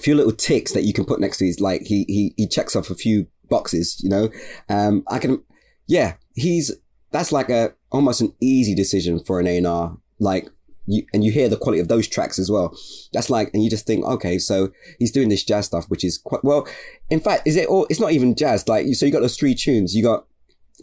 [0.00, 1.60] few little ticks that you can put next to his.
[1.60, 4.00] Like he he he checks off a few boxes.
[4.02, 4.30] You know,
[4.68, 5.42] um, I can,
[5.86, 6.72] yeah, he's
[7.10, 9.96] that's like a almost an easy decision for an A and R.
[10.18, 10.48] Like
[10.86, 12.76] you and you hear the quality of those tracks as well.
[13.12, 16.18] That's like, and you just think, okay, so he's doing this jazz stuff, which is
[16.18, 16.68] quite well.
[17.08, 17.86] In fact, is it all?
[17.88, 18.68] It's not even jazz.
[18.68, 19.94] Like, you, so you got those three tunes.
[19.94, 20.26] You got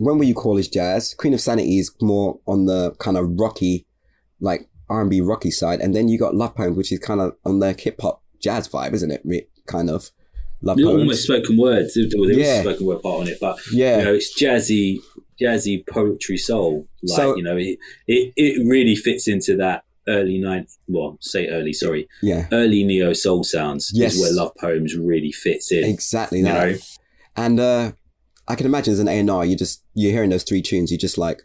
[0.04, 1.14] when will you call is jazz?
[1.14, 3.86] Queen of Sanity is more on the kind of rocky,
[4.40, 7.22] like R and B rocky side, and then you got Love Poems, which is kind
[7.22, 9.22] of on the hip hop jazz vibe, isn't it?
[9.24, 10.10] Re- Kind of
[10.64, 11.00] Love Poems.
[11.02, 11.94] almost spoken words.
[11.94, 12.60] There was Yeah.
[12.60, 14.98] a spoken word part on it, but yeah, you know, it's jazzy,
[15.40, 16.88] jazzy poetry soul.
[17.04, 17.78] Like, So- you know, it,
[18.08, 23.14] it, it really fits into that early nine, well, say early, sorry, yeah, early neo
[23.14, 24.16] soul sounds Yes.
[24.16, 25.84] is where Love Poems really fits in.
[25.84, 26.72] exactly You that.
[26.72, 26.78] know,
[27.38, 27.92] And uh,
[28.48, 30.92] I can imagine as an A and R, you just you're hearing those three tunes,
[30.92, 31.44] you're just like,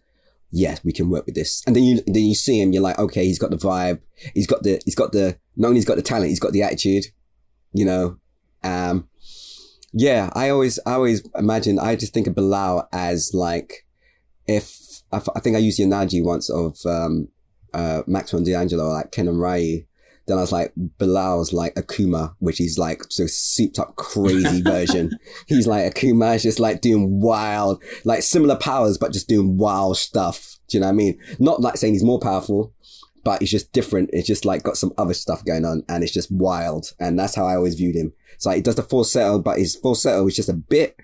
[0.50, 1.62] yeah, we can work with this.
[1.66, 4.00] And then you then you see him, you're like, okay, he's got the vibe,
[4.34, 6.62] he's got the he's got the not only he's got the talent, he's got the
[6.62, 7.06] attitude,
[7.72, 8.18] you know.
[8.62, 9.08] Um,
[9.92, 13.86] yeah, I always I always imagine I just think of Bilal as like
[14.46, 17.28] if I, think I used the analogy once of um,
[17.72, 19.84] uh, and D'Angelo, like Ken and Ryu.
[20.26, 25.16] Then I was like, Bilal's like Akuma, which is like so souped up crazy version.
[25.46, 29.96] He's like Akuma, is just like doing wild, like similar powers, but just doing wild
[29.98, 30.58] stuff.
[30.68, 31.20] Do you know what I mean?
[31.38, 32.74] Not like saying he's more powerful,
[33.22, 34.10] but it's just different.
[34.12, 36.92] It's just like got some other stuff going on and it's just wild.
[36.98, 38.12] And that's how I always viewed him.
[38.34, 40.96] It's like he does the falsetto, but his falsetto is just a bit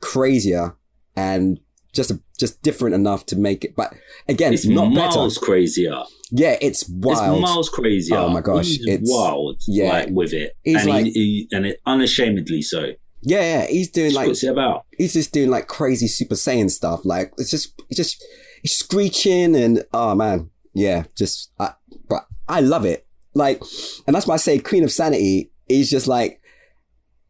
[0.00, 0.76] crazier
[1.16, 1.60] and
[1.96, 3.74] just just different enough to make it.
[3.74, 3.94] But
[4.28, 5.18] again, it's not better.
[5.18, 6.02] miles crazier.
[6.30, 7.38] Yeah, it's wild.
[7.38, 8.16] It's miles crazier.
[8.18, 9.60] Oh my gosh, He's it's- wild.
[9.66, 9.88] yeah.
[9.88, 12.92] like with it, He's and like- he, he, and it unashamedly so.
[13.22, 14.84] yeah, yeah, he's doing like puts it about.
[14.98, 17.04] he's just doing like crazy Super Saiyan stuff.
[17.04, 18.24] Like it's just, it's just,
[18.62, 21.72] he's screeching and oh man, yeah, just, I,
[22.08, 23.06] but I love it.
[23.34, 23.62] Like,
[24.06, 26.40] and that's why I say Queen of Sanity is just like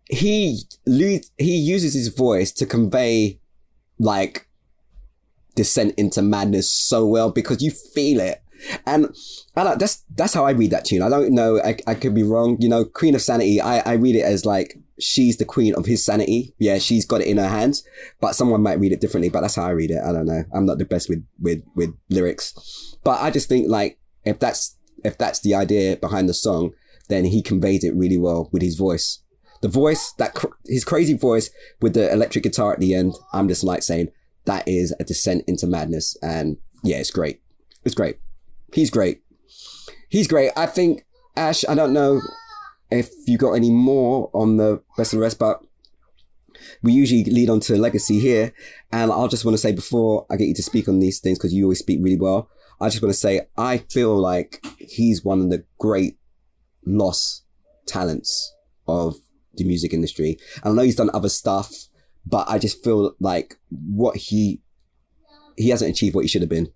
[0.08, 3.40] he he uses his voice to convey
[3.98, 4.46] like
[5.56, 8.42] descent into madness so well because you feel it.
[8.86, 9.14] And
[9.54, 11.02] I like that's that's how I read that tune.
[11.02, 11.60] I don't know.
[11.62, 12.56] I, I could be wrong.
[12.60, 13.60] You know, Queen of Sanity.
[13.60, 16.54] I, I read it as like she's the queen of his sanity.
[16.58, 17.84] Yeah, she's got it in her hands.
[18.20, 19.28] But someone might read it differently.
[19.28, 20.02] But that's how I read it.
[20.02, 20.44] I don't know.
[20.54, 22.96] I'm not the best with with with lyrics.
[23.04, 26.72] But I just think like if that's if that's the idea behind the song,
[27.08, 29.20] then he conveys it really well with his voice.
[29.60, 31.50] The voice that cr- his crazy voice
[31.80, 33.14] with the electric guitar at the end.
[33.32, 34.08] I'm just like saying
[34.46, 36.16] that is a descent into madness.
[36.22, 37.40] And yeah, it's great.
[37.84, 38.18] It's great.
[38.72, 39.22] He's great.
[40.08, 40.52] He's great.
[40.56, 41.04] I think
[41.36, 41.64] Ash.
[41.68, 42.20] I don't know.
[42.90, 45.60] if you got any more on the best of the rest, but
[46.82, 48.52] we usually lead on to legacy here.
[48.92, 51.38] And I'll just want to say before I get you to speak on these things,
[51.38, 52.48] because you always speak really well,
[52.80, 56.18] I just want to say I feel like he's one of the great
[56.84, 57.44] lost
[57.86, 58.54] talents
[58.86, 59.16] of
[59.54, 60.38] the music industry.
[60.62, 61.72] And I know he's done other stuff,
[62.26, 64.60] but I just feel like what he
[65.56, 66.68] he hasn't achieved what he should have been.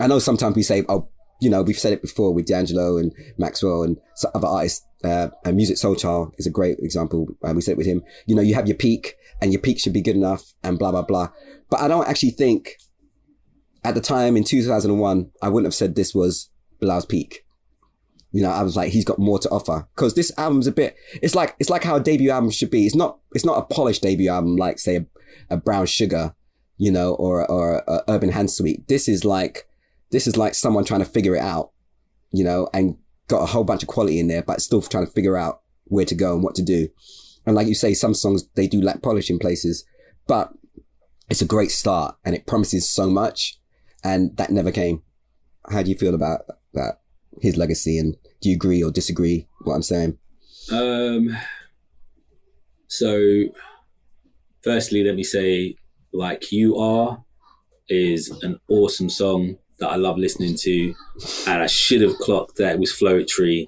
[0.00, 1.08] I know sometimes we say, oh,
[1.40, 3.98] you know, we've said it before with D'Angelo and Maxwell and
[4.34, 4.84] other artists.
[5.04, 7.28] Uh, and Musiq Soulchild is a great example.
[7.46, 8.02] Uh, we said it with him.
[8.26, 10.90] You know, you have your peak, and your peak should be good enough, and blah
[10.90, 11.28] blah blah.
[11.68, 12.78] But I don't actually think
[13.84, 16.50] at the time in 2001, I wouldn't have said this was
[16.80, 17.43] Bilal's peak.
[18.34, 20.96] You know, I was like, he's got more to offer because this album's a bit.
[21.22, 22.84] It's like it's like how a debut album should be.
[22.84, 25.06] It's not it's not a polished debut album like say a,
[25.50, 26.34] a Brown Sugar,
[26.76, 28.88] you know, or or a, Urban Hang Suite.
[28.88, 29.68] This is like
[30.10, 31.70] this is like someone trying to figure it out,
[32.32, 32.96] you know, and
[33.28, 36.04] got a whole bunch of quality in there, but still trying to figure out where
[36.04, 36.88] to go and what to do.
[37.46, 39.84] And like you say, some songs they do lack polish in places,
[40.26, 40.52] but
[41.30, 43.60] it's a great start and it promises so much,
[44.02, 45.04] and that never came.
[45.70, 46.40] How do you feel about
[46.72, 46.98] that?
[47.40, 50.18] His legacy, and do you agree or disagree what I'm saying?
[50.70, 51.34] Um.
[52.88, 53.44] So,
[54.62, 55.76] firstly, let me say,
[56.12, 57.24] like you are,
[57.88, 60.94] is an awesome song that I love listening to,
[61.48, 63.66] and I should have clocked that it was Floetry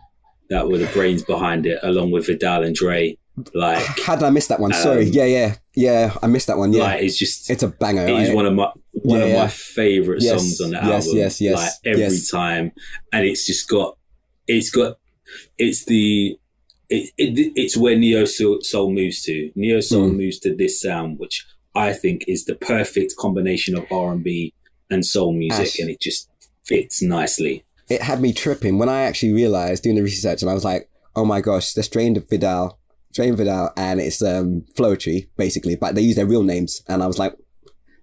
[0.51, 3.17] that were the brains behind it, along with Vidal and Dre.
[3.55, 4.73] Like, how did I miss that one?
[4.73, 6.73] Um, Sorry, yeah, yeah, yeah, I missed that one.
[6.73, 8.07] Yeah, like, it's just it's a banger.
[8.07, 9.43] It is one of my one Yeah, of yeah.
[9.43, 11.19] my favorite Yes, songs on the yes, album.
[11.19, 12.31] Yes, yes, yes, like every yes.
[12.31, 12.73] time,
[13.13, 13.99] and it's just got,
[14.47, 14.99] it's got,
[15.59, 16.39] it's the.
[16.89, 19.51] It, it, it's where neo soul, soul moves to.
[19.57, 20.17] Neo soul Mm.
[20.19, 21.45] moves to this sound, which
[21.75, 24.55] I think is the perfect combination of R and B
[24.89, 25.79] and soul music, Ash.
[25.81, 26.31] and it just
[26.65, 27.65] fits nicely.
[27.89, 30.89] it had me tripping when I actually realized doing the research, and I was like,
[31.17, 32.79] oh my gosh, they're Dre and Vidal,
[33.13, 37.03] Dre and Vidal, and it's um Floetry basically, but they use their real names, and
[37.03, 37.35] I was like.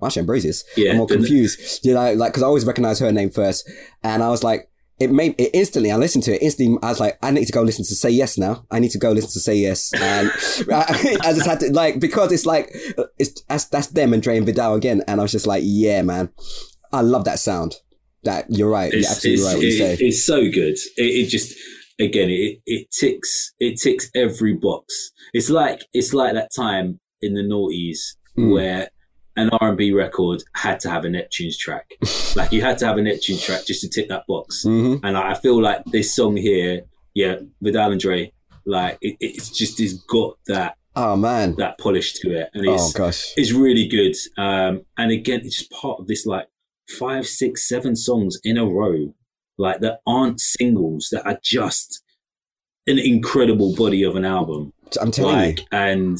[0.02, 0.66] Marsha Ambrosius.
[0.76, 1.86] Yeah, I'm all the- confused.
[1.86, 3.70] You know, like, cause I always recognize her name first.
[4.04, 4.70] And I was like,
[5.00, 5.92] it made it instantly.
[5.92, 6.78] I listened to it instantly.
[6.84, 8.66] I was like, I need to go listen to Say Yes now.
[8.72, 9.92] I need to go listen to Say Yes.
[9.94, 10.30] And
[10.72, 12.70] I just had to like, because it's like,
[13.18, 15.02] it's, that's, that's them and Dre and Vidal again.
[15.08, 16.30] And I was just like, yeah, man,
[16.92, 17.76] I love that sound.
[18.24, 18.94] That you're right.
[18.94, 19.56] You're absolutely it's, right.
[19.58, 20.06] What you it- say.
[20.06, 20.76] it's so good.
[20.96, 21.54] It, it just
[22.00, 25.12] again it, it ticks it ticks every box.
[25.34, 28.00] It's like it's like that time in the noughties
[28.36, 28.52] Mm.
[28.52, 28.90] where
[29.36, 31.92] an R and B record had to have a Neptune's track.
[32.36, 34.64] like you had to have a Neptune track just to tick that box.
[34.64, 36.82] hmm And I feel like this song here,
[37.14, 38.32] yeah, Vidal and Dre,
[38.66, 41.56] like it, it's just it's got that Oh man.
[41.56, 43.34] that polish to it, and Oh it's gosh.
[43.38, 44.16] is really good.
[44.38, 46.48] Um, and again, it's just part of this like
[47.00, 49.14] five, six, seven songs in a row,
[49.58, 52.04] like that aren't singles that are just
[52.86, 54.72] an incredible body of an album.
[55.02, 55.66] I'm telling Like, you.
[55.72, 56.20] and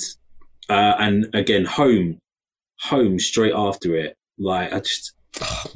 [0.70, 2.20] uh, and again, home,
[2.90, 4.18] home straight after it.
[4.38, 5.14] Like, I just,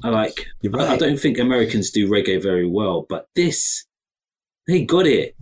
[0.03, 0.45] I like.
[0.61, 3.85] You're I, I don't think Americans do reggae very well, but this,
[4.67, 5.35] they got it.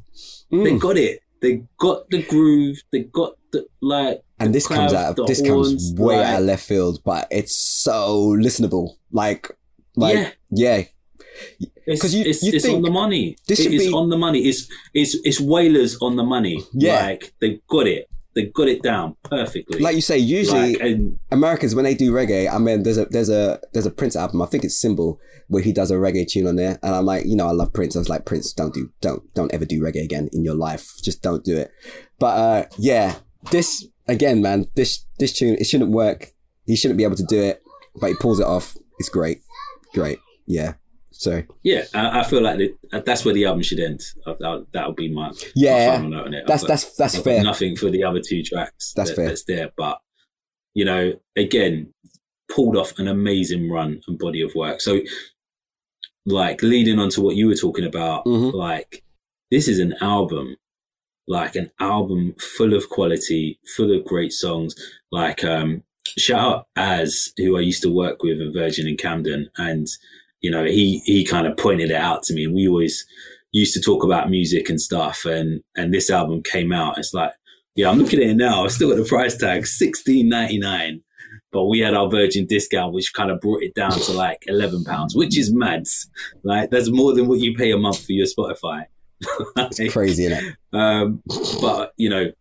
[0.52, 0.80] They Mm.
[0.80, 1.20] got it.
[1.42, 2.78] They got the groove.
[2.92, 4.22] They got the like.
[4.40, 7.56] And this comes out of this comes way like- out of left field, but it's
[7.56, 8.92] so listenable.
[9.12, 9.52] Like,
[9.96, 10.32] like Yeah.
[10.52, 10.84] yeah.
[11.88, 13.38] It's, 'Cause you- it's, you it's on the money.
[13.48, 14.40] this It is be- on the money.
[14.48, 16.64] It's it's it's Wailers on the money.
[16.74, 17.06] Yeah.
[17.08, 18.08] like they got it.
[18.36, 19.80] They got it down perfectly.
[19.80, 23.06] Like you say, usually Like, and Americans when they do reggae, I mean, there's a
[23.06, 24.42] there's a there's a Prince album.
[24.42, 27.26] I think it's Symbol where he does a reggae tune on there, and I'm like,
[27.26, 27.96] you know, I love Prince.
[27.96, 30.92] I was like, Prince, don't do don't don't ever do reggae again in your life.
[31.02, 31.72] Just don't do it.
[32.20, 33.16] But uh, yeah,
[33.52, 36.34] this again, man, this this tune it shouldn't work.
[36.66, 37.64] He shouldn't be able to do it,
[38.02, 38.76] but he pulls it off.
[39.00, 39.40] It's great,
[39.94, 40.20] great.
[40.46, 40.74] Yeah.
[41.18, 42.58] So yeah, I, I feel like
[42.92, 44.02] that, that's where the album should end.
[44.26, 45.96] Uh, That that'll be my, my Yeah.
[45.96, 46.46] final note on it.
[46.48, 47.42] that's that's that's I've fair.
[47.44, 48.94] Nothing for the other two tracks.
[48.96, 49.28] That's that- fair.
[49.30, 50.00] That's there, but
[50.74, 51.94] you know, again,
[52.54, 54.82] pulled off an amazing run and body of work.
[54.82, 55.00] So,
[56.26, 58.54] like leading on to what you were talking about, Mhm.
[58.54, 59.04] like
[59.52, 60.58] this is an album,
[61.28, 64.76] like an album full of quality, full of great songs.
[65.12, 65.84] Like, um,
[66.18, 69.88] shout out Az, who I used to work with at Virgin in Camden, and
[70.46, 73.04] you know, he he kind of pointed it out to me, and we always
[73.52, 77.00] used to talk about music and stuff, and and this album came out.
[77.00, 77.32] It's like,
[77.74, 78.64] yeah, I'm looking at it now.
[78.66, 81.02] I still got the price tag, sixteen ninety nine.
[81.52, 84.84] But we had our Virgin discount, which kind of brought it down to like eleven
[84.84, 85.86] pounds, which is mad.
[86.44, 88.84] Like that's more than what you pay a month for your Spotify.
[89.58, 90.56] It's crazy, isn't it?
[90.74, 91.24] Um,
[91.60, 92.32] but you know,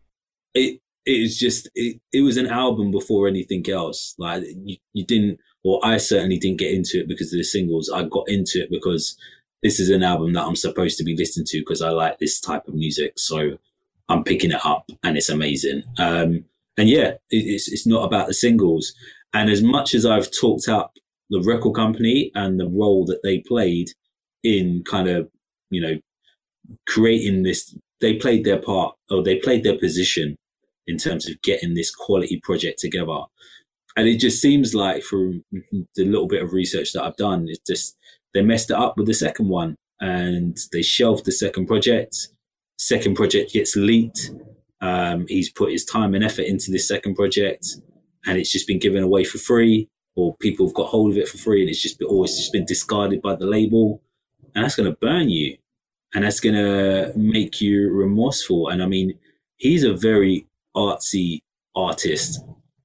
[0.52, 4.14] it it was just it, it was an album before anything else.
[4.18, 7.90] Like you, you didn't, or I certainly didn't get into it because of the singles.
[7.92, 9.16] I got into it because
[9.62, 12.38] this is an album that I'm supposed to be listening to because I like this
[12.38, 13.14] type of music.
[13.18, 13.58] So
[14.08, 15.84] I'm picking it up and it's amazing.
[15.98, 16.44] Um,
[16.76, 18.92] and yeah, it, it's it's not about the singles.
[19.32, 20.92] And as much as I've talked up
[21.30, 23.88] the record company and the role that they played
[24.42, 25.30] in kind of
[25.70, 25.98] you know
[26.86, 30.36] creating this, they played their part or they played their position
[30.86, 33.20] in terms of getting this quality project together.
[33.96, 37.60] And it just seems like from the little bit of research that I've done, it's
[37.66, 37.96] just
[38.32, 42.28] they messed it up with the second one and they shelved the second project.
[42.76, 44.32] Second project gets leaked.
[44.80, 47.66] Um, he's put his time and effort into this second project
[48.26, 51.28] and it's just been given away for free or people have got hold of it
[51.28, 54.02] for free and it's just been, always just been discarded by the label.
[54.54, 55.56] And that's going to burn you
[56.14, 58.68] and that's going to make you remorseful.
[58.68, 59.18] And I mean,
[59.56, 61.42] he's a very artsy
[61.74, 62.40] artist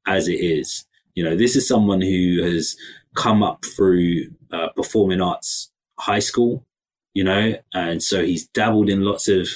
[0.08, 0.86] as it is.
[1.16, 2.76] You know, this is someone who has
[3.16, 6.66] come up through uh, performing arts high school,
[7.14, 9.48] you know, and so he's dabbled in lots of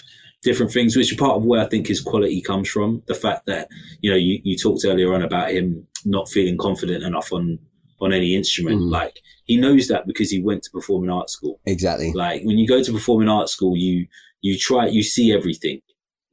[0.41, 3.03] different things, which is part of where I think his quality comes from.
[3.07, 3.69] The fact that,
[4.01, 7.59] you know, you, you talked earlier on about him not feeling confident enough on
[8.01, 8.81] on any instrument.
[8.81, 8.91] Mm.
[8.91, 11.61] Like he knows that because he went to performing arts school.
[11.65, 12.11] Exactly.
[12.11, 14.07] Like when you go to performing arts school, you
[14.41, 15.79] you try you see everything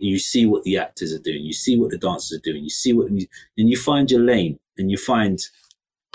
[0.00, 2.70] you see what the actors are doing, you see what the dancers are doing, you
[2.70, 5.38] see what, and you find your lane and you find,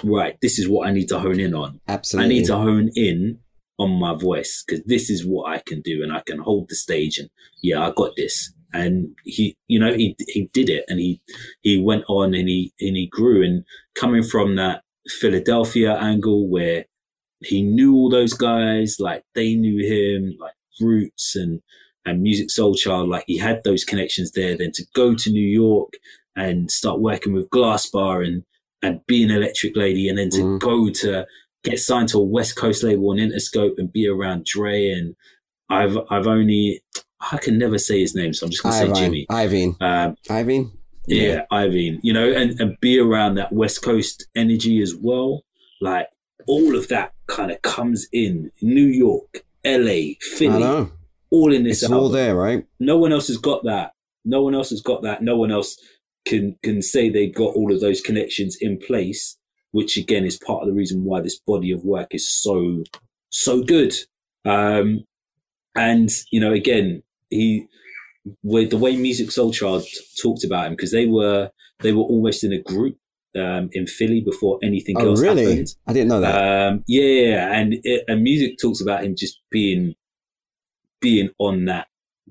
[0.03, 1.79] right, this is what I need to hone in on.
[1.87, 2.25] Absolutely.
[2.25, 3.39] I need to hone in
[3.77, 6.75] on my voice because this is what I can do and I can hold the
[6.75, 7.29] stage and
[7.61, 8.51] yeah, I got this.
[8.73, 11.21] And he, you know, he, he did it and he,
[11.61, 13.63] he went on and he, and he grew and
[13.95, 16.85] coming from that Philadelphia angle where
[17.41, 21.61] he knew all those guys, like they knew him, like Roots and,
[22.05, 24.57] and Musiq Soulchild, like he had those connections there.
[24.57, 25.93] Then to go to New York
[26.35, 28.43] and start working with Glasper and
[28.85, 30.59] and be an Electric Lady, and then to mm.
[30.59, 31.25] go to
[31.63, 35.15] get signed to a West Coast label on Interscope and be around Dre and
[35.69, 36.83] I've I've only
[37.31, 39.25] I can never say his name, so I'm just gonna say Jimmy.
[39.29, 39.75] Ivan.
[39.81, 40.71] Um, Ivan.
[41.07, 41.99] Yeah, yeah, Ivan.
[42.03, 45.43] You know, and, and be around that West Coast energy as well.
[45.81, 46.07] Like
[46.47, 50.89] all of that kind of comes in New York, LA, Philly
[51.31, 51.81] all in this.
[51.81, 51.99] It's album.
[51.99, 52.65] all there, right?
[52.79, 53.93] No one else has got that.
[54.23, 55.21] No one else has got that.
[55.21, 55.77] No one else
[56.25, 59.37] can can say they've got all of those connections in place,
[59.71, 62.83] which again is part of the reason why this body of work is so
[63.29, 63.93] so good.
[64.45, 65.03] Um,
[65.75, 67.67] and you know, again, he
[68.43, 69.85] with the way Musiq Soulchild
[70.21, 72.97] talked about him because they were they were almost in a group
[73.35, 75.45] um, in Philly before anything oh, else really?
[75.45, 75.67] happened.
[75.87, 76.67] I didn't know that.
[76.69, 79.95] Um, yeah, and it, and Musiq talks about him just being
[81.01, 81.87] being on that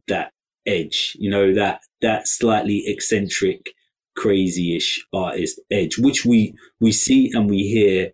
[0.08, 0.32] that
[0.66, 3.70] edge, you know, that that slightly eccentric,
[4.16, 8.12] crazy-ish artist edge, which we we see and we hear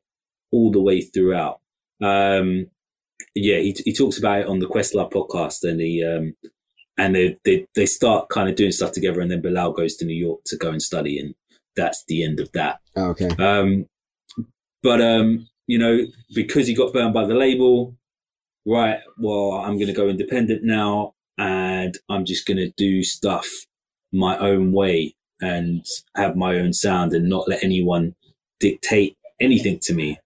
[0.52, 1.60] all the way throughout.
[2.02, 2.66] Um,
[3.34, 6.34] yeah, he, he talks about it on the Questlove podcast, and he um,
[6.98, 10.04] and they, they they start kind of doing stuff together, and then Bilal goes to
[10.04, 11.34] New York to go and study, and
[11.76, 12.80] that's the end of that.
[12.96, 13.28] Oh, okay.
[13.38, 13.86] Um,
[14.82, 17.96] but um, you know, because he got burned by the label,
[18.66, 23.48] right, well, I'm going to go independent now and I'm just going to do stuff
[24.12, 25.84] my own way and
[26.16, 28.14] have my own sound and not let anyone
[28.58, 30.18] dictate anything to me,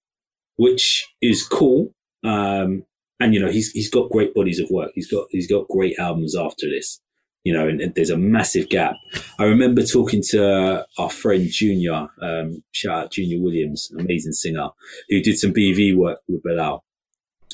[0.56, 1.92] which is cool.
[2.24, 2.84] Um,
[3.20, 4.90] and you know, he's, he's got great bodies of work.
[4.94, 7.00] He's got, he's got great albums after this,
[7.44, 8.96] you know, and, and there's a massive gap.
[9.38, 14.70] I remember talking to our friend Junior, um, shout out Junior Williams, amazing singer
[15.08, 16.84] who did some BV work with Bilal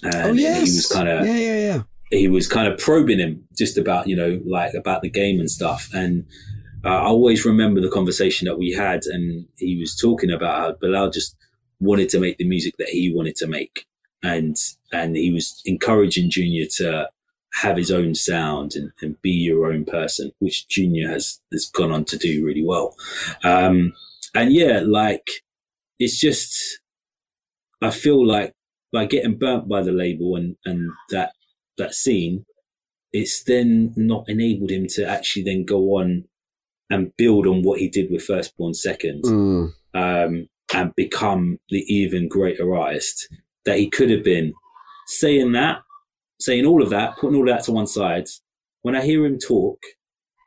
[0.02, 0.56] and oh, yes.
[0.56, 1.82] he was kind of yeah, yeah, yeah.
[2.10, 5.50] He was kind of probing him just about you know like about the game and
[5.50, 5.88] stuff.
[5.92, 6.26] And
[6.84, 10.72] uh, I always remember the conversation that we had, and he was talking about how
[10.80, 11.36] Bilal just
[11.78, 13.86] wanted to make the music that he wanted to make,
[14.22, 14.56] and
[14.92, 17.08] and he was encouraging Junior to
[17.54, 21.92] have his own sound and, and be your own person, which Junior has has gone
[21.92, 22.96] on to do really well.
[23.44, 23.92] Um,
[24.34, 25.28] and yeah, like
[25.98, 26.80] it's just
[27.82, 28.54] I feel like
[28.92, 31.32] by getting burnt by the label and and that
[31.76, 32.46] that scene,
[33.12, 36.24] it's then not enabled him to actually then go on
[36.90, 39.72] and build on what he did with Firstborn Second, mm.
[39.94, 43.28] um, and become the even greater artist
[43.64, 44.52] that he could have been.
[45.06, 45.82] Saying that,
[46.40, 48.26] saying all of that, putting all that to one side,
[48.82, 49.78] when I hear him talk,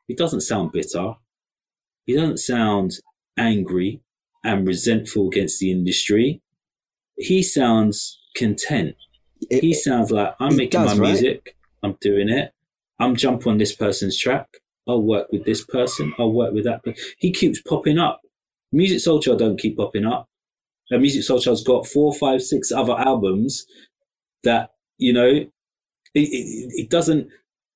[0.08, 1.14] he doesn't sound bitter.
[2.06, 2.92] He doesn't sound
[3.38, 4.02] angry
[4.44, 6.42] and resentful against the industry.
[7.18, 8.96] He sounds content.
[9.50, 11.56] It, he sounds like I'm making does, my music.
[11.84, 12.54] I'm doing it.
[13.00, 14.48] I'm jump on this person's track.
[14.88, 16.14] I'll work with this person.
[16.20, 16.82] I'll work with that.
[17.18, 18.22] He keeps popping up.
[18.74, 20.28] Musiq Soulchild don't keep popping up.
[20.90, 23.66] And Musiq Soulchild's got four, five, six other albums
[24.44, 25.50] that you know it,
[26.14, 27.30] it, it doesn't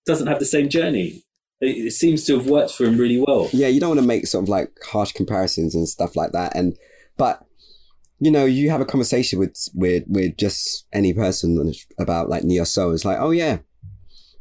[0.05, 1.23] doesn't have the same journey.
[1.61, 3.49] it, it seems to have worked for him really well.
[3.53, 6.55] yeah, you don't want to make sort of like harsh comparisons and stuff like that.
[6.55, 6.77] And
[7.17, 7.43] but
[8.19, 12.63] you know, you have a conversation with with with just any person about like neo
[12.63, 12.93] soul.
[12.93, 13.59] It's like, oh yeah,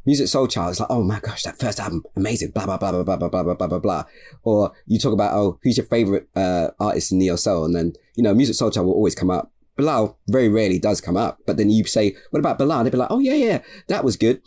[0.07, 0.69] Musiq Soulchild.
[0.71, 2.51] It's like, oh my gosh, that first album, amazing.
[2.51, 4.03] Blah blah blah blah blah blah blah blah blah blah blah.
[4.43, 7.93] Or you talk about oh, who's your favorite uh, artist in neo soul, and then
[8.15, 9.51] you know, Musiq Soulchild will always come up.
[9.75, 12.83] Bilal very rarely does come up, but then you say, what about Bilal?
[12.83, 14.41] They'd be like, oh yeah yeah, that was good.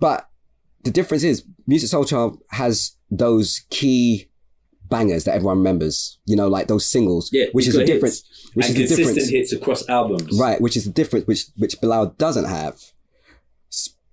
[0.00, 0.28] But
[0.84, 4.30] the difference is, Musiq Soulchild has those key
[4.88, 6.18] bangers that everyone remembers.
[6.26, 8.22] You know, like those singles, Yeah, which is the difference.
[8.54, 10.38] Which and is the consistent difference, hits across albums.
[10.38, 10.60] right?
[10.60, 12.80] Which is the difference, which which Bilal doesn't have.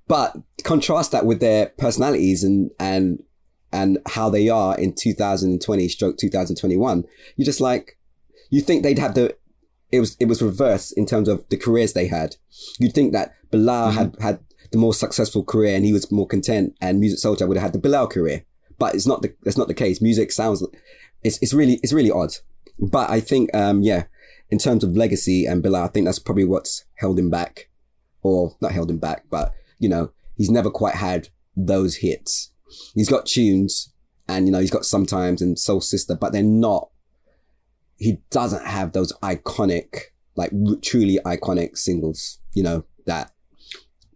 [0.09, 0.35] But
[0.65, 3.23] contrast that with their personalities and and
[3.71, 7.03] and how they are in 2020 stroke 2021
[7.35, 7.99] you're just like
[8.49, 9.37] you think they'd have the
[9.91, 12.35] it was it was reversed in terms of the careers they had.
[12.79, 14.39] You'd think that Bilal had had
[14.71, 17.73] the more successful career and he was more content and Musiq Soulchild would have had
[17.73, 18.45] the Bilal career.
[18.77, 20.01] But it's not the that's not the case.
[20.01, 20.63] Music sounds
[21.23, 22.31] it's it's really it's really odd.
[22.77, 24.05] But I think um yeah
[24.49, 27.69] in terms of legacy and Bilal I think that's probably what's held him back.
[28.21, 32.51] Or not held him back but you know he's never quite had those hits
[32.95, 33.93] he's got tunes
[34.27, 36.89] and you know he's got sometimes and soul sister but they're not
[37.97, 39.95] he doesn't have those iconic
[40.35, 43.31] like r- truly iconic singles you know that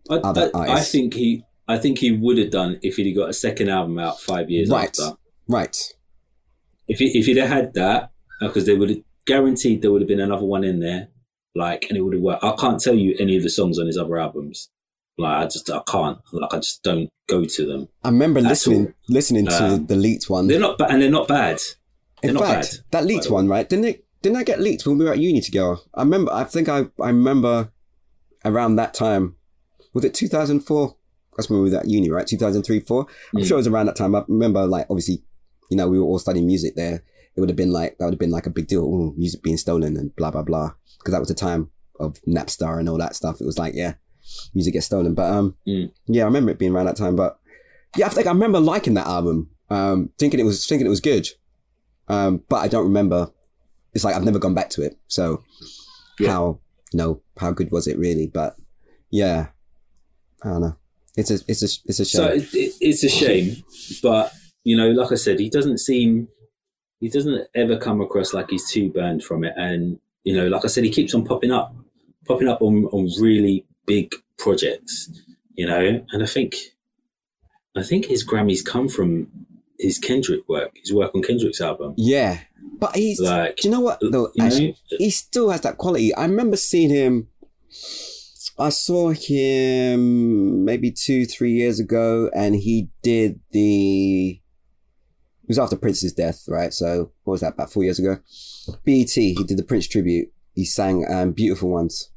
[0.09, 3.29] I, Other I, I think he, I think he would have done if he'd got
[3.29, 4.89] a second album out five years Right.
[4.89, 5.17] after.
[5.47, 5.77] right
[6.89, 8.11] If he, if he'd have had that,
[8.41, 11.07] uh, because they would have guaranteed there would have been another one in there,
[11.55, 12.43] like, and it would have worked.
[12.43, 14.69] I can't tell you any of the songs on his other albums.
[15.17, 16.17] Like, I just, I can't.
[16.31, 17.87] Like, I just don't go to them.
[18.03, 18.93] i remember listening all.
[19.09, 21.59] listening to Um, the leaked one They're not, ba- and they're not bad.
[22.21, 24.85] They're in not fact bad, that leaked one right didn't it didn't that get leaked
[24.85, 27.71] when we were at uni together i remember i think i i remember
[28.45, 29.35] around that time
[29.93, 30.95] was it 2004
[31.35, 33.05] that's when we were at uni right 2003 4
[33.35, 33.45] i'm Mm.
[33.47, 35.21] sure it was around that time i remember like obviously
[35.69, 37.03] you know we were all studying music there
[37.35, 39.43] it would have been like that would have been like a big deal Ooh, music
[39.43, 42.97] being stolen and blah blah blah because that was the time of Napster and all
[42.99, 43.93] that stuff it was like yeah
[44.53, 45.13] music gets stolen.
[45.13, 45.91] But um Mm.
[46.07, 47.39] yeah i remember it being around that time but
[47.97, 51.01] yeah i think i remember liking that album um thinking it was thinking it was
[51.01, 51.27] good.
[52.07, 53.31] Um but i don't remember.
[53.93, 54.97] It's like i've never gone back to it.
[55.07, 55.43] So
[56.19, 56.31] Yeah.
[56.31, 56.59] how
[56.91, 58.27] you know how good was it really?
[58.27, 58.55] But
[59.11, 59.47] yeah
[60.43, 60.75] i don't know.
[61.15, 62.39] It's a it's a it's a So shame.
[62.41, 63.63] it, it, it's a shame,
[64.01, 66.29] but you know, like I said, he doesn't seem,
[67.01, 69.53] he doesn't ever come across like he's too burned from it.
[69.57, 71.75] And you know, like I said, he keeps on popping up,
[72.25, 75.09] popping up on on really big projects.
[75.55, 76.55] You know, and I think,
[77.75, 79.27] I think his Grammys come from
[79.77, 81.93] his Kendrick work, his work on Kendrick's album.
[81.97, 82.39] yeah
[82.83, 86.13] but he's Like, do you know what though you know, he still has that quality.
[86.15, 87.27] I remember seeing him.
[88.59, 94.39] I saw him maybe two, three years ago, and he did the.
[95.43, 96.73] It was after Prince's death, right?
[96.73, 97.53] So what was that?
[97.53, 98.19] About four years ago.
[98.85, 99.09] BET.
[99.09, 100.31] He did the Prince tribute.
[100.53, 102.09] He sang um, "Beautiful Ones,"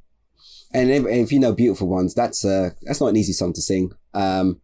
[0.73, 3.63] and if, if you know "Beautiful Ones," that's uh that's not an easy song to
[3.63, 3.93] sing.
[4.15, 4.61] Um,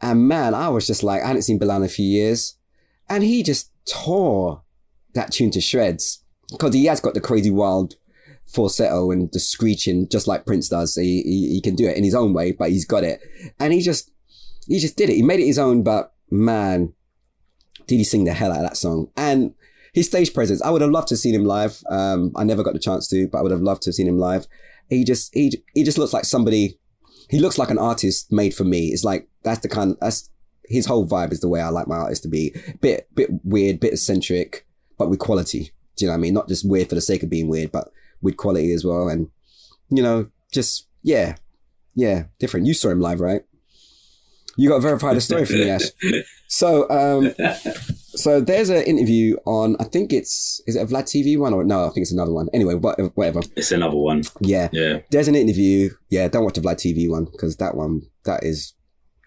[0.00, 2.56] and man, I was just like, I hadn't seen Bilal in a few years,
[3.08, 4.62] and he just tore
[5.14, 7.94] that tune to shreds because he has got the crazy wild
[8.46, 10.94] falsetto and the screeching just like Prince does.
[10.94, 13.20] He, he he can do it in his own way, but he's got it,
[13.58, 14.10] and he just
[14.66, 15.16] he just did it.
[15.16, 16.92] He made it his own, but man,
[17.86, 19.10] did he sing the hell out of that song?
[19.16, 19.54] And
[19.92, 21.82] his stage presence, I would have loved to have seen him live.
[21.90, 24.08] Um, I never got the chance to, but I would have loved to have seen
[24.08, 24.46] him live.
[24.88, 26.78] He just he he just looks like somebody.
[27.30, 28.88] He looks like an artist made for me.
[28.88, 29.96] It's like that's the kind.
[30.00, 30.30] That's
[30.64, 32.54] his whole vibe is the way I like my artist to be.
[32.80, 34.66] Bit bit weird, bit eccentric,
[34.98, 35.72] but with quality.
[35.96, 36.34] Do you know what I mean?
[36.34, 39.08] Not just weird for the sake of being weird, but with quality as well.
[39.08, 39.30] And
[39.90, 41.36] you know, just yeah,
[41.94, 42.66] yeah, different.
[42.66, 43.42] You saw him live, right?
[44.56, 45.82] You got to verify the story for me, Ash.
[46.48, 47.32] So, um,
[48.14, 49.76] so there's an interview on.
[49.80, 51.84] I think it's is it a Vlad TV one or no?
[51.84, 52.48] I think it's another one.
[52.52, 53.40] Anyway, what- whatever.
[53.56, 54.22] it's another one.
[54.40, 55.90] Yeah, Yeah, there's an interview.
[56.10, 58.74] Yeah, don't watch the Vlad TV one because that one that is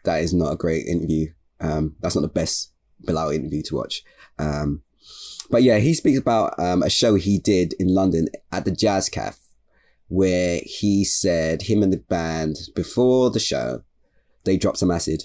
[0.04, 1.28] that is not a great interview.
[1.60, 2.72] Um, that's not the best
[3.02, 4.04] Bilal interview to watch.
[4.38, 4.82] Um,
[5.50, 9.10] but yeah, he speaks about um, a show he did in London at the Jazz
[9.10, 9.38] Cafe,
[10.08, 13.82] where he said him and the band before the show
[14.44, 15.24] they dropped some acid.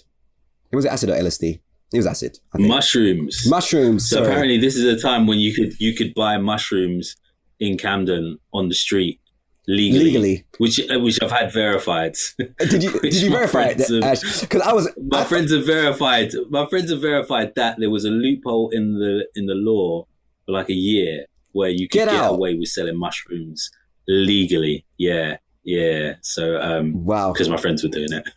[0.73, 1.61] It was acid or LSD.
[1.93, 2.39] It was acid.
[2.57, 3.45] Mushrooms.
[3.49, 4.09] Mushrooms.
[4.09, 4.29] So sorry.
[4.29, 7.17] apparently, this is a time when you could you could buy mushrooms
[7.59, 9.21] in Camden on the street
[9.67, 10.45] legally, legally.
[10.59, 12.15] which uh, which I've had verified.
[12.59, 13.79] Did you did you verify it?
[13.79, 16.31] Because I was my I- friends have verified.
[16.49, 20.07] My friends have verified that there was a loophole in the in the law
[20.47, 23.71] for like a year where you could Get get, away with selling mushrooms
[24.07, 24.85] legally.
[24.97, 26.15] Yeah, yeah.
[26.23, 27.33] So um, wow.
[27.33, 28.29] because my friends were doing it.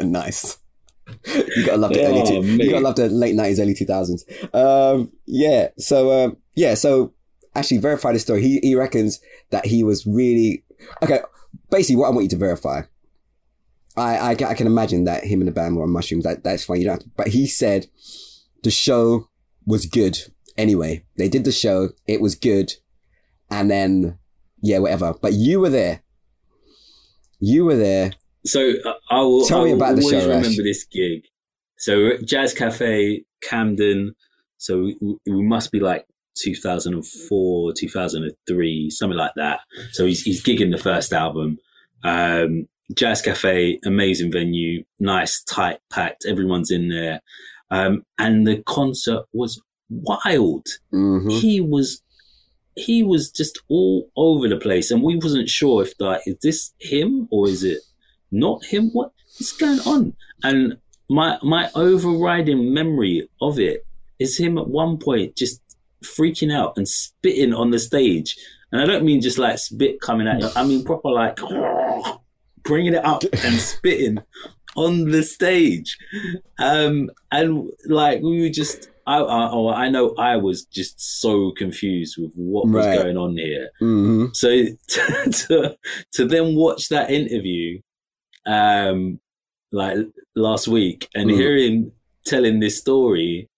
[0.02, 0.56] nice.
[1.56, 3.84] you gotta love the Oh, early two, you gotta love the late nineties, early two
[3.84, 4.24] thousands.
[4.54, 5.68] Um, yeah.
[5.78, 6.74] So um, yeah.
[6.74, 7.12] So
[7.54, 8.42] actually, verify this story.
[8.42, 10.64] He he reckons that he was really
[11.02, 11.20] okay.
[11.70, 12.82] Basically, what I want you to verify.
[13.96, 16.24] I, I, I can imagine that him and the band were on mushrooms.
[16.24, 16.78] That that's fine.
[16.78, 16.94] You don't.
[16.94, 17.86] Have to, but he said
[18.62, 19.28] the show
[19.66, 20.18] was good.
[20.56, 21.90] Anyway, they did the show.
[22.06, 22.72] It was good,
[23.50, 24.18] and then
[24.62, 25.14] yeah, whatever.
[25.20, 26.02] But you were there.
[27.40, 28.12] You were there.
[28.44, 30.24] So uh, I will, Tell I me about the show, Ash.
[30.26, 31.24] remember this gig.
[31.78, 34.14] So Jazz Cafe, Camden.
[34.58, 34.96] So we,
[35.26, 36.06] we must be like
[36.38, 39.60] 2004, 2003, something like that.
[39.92, 41.58] So he's, he's gigging the first album.
[42.04, 46.24] Um, Jazz Cafe, amazing venue, nice, tight, packed.
[46.26, 47.20] Everyone's in there.
[47.70, 50.66] Um, and the concert was wild.
[50.90, 52.02] hmm He was,
[52.76, 54.90] he was just all over the place.
[54.90, 57.78] And we wasn't sure if like, is this him or is it
[58.30, 58.90] not him?
[58.92, 60.14] What is going on?
[60.42, 60.78] And
[61.08, 63.84] my, my overriding memory of it
[64.18, 65.60] is him at one point just
[66.04, 68.36] freaking out and spitting on the stage.
[68.72, 70.48] And I don't mean just like spit coming at you.
[70.54, 71.38] I mean proper like
[72.62, 74.18] bringing it up and spitting
[74.76, 75.98] on the stage.
[76.58, 81.50] Um, and like we were just, I, I, oh, I know I was just so
[81.56, 82.96] confused with what was Right.
[82.96, 83.70] going on here.
[83.80, 84.48] hmm So
[84.88, 85.76] to, to,
[86.12, 87.80] to then watch that interview,
[88.50, 89.20] um,
[89.72, 89.96] like
[90.34, 91.34] last week and Mm.
[91.34, 91.92] hear him
[92.24, 93.48] telling this story,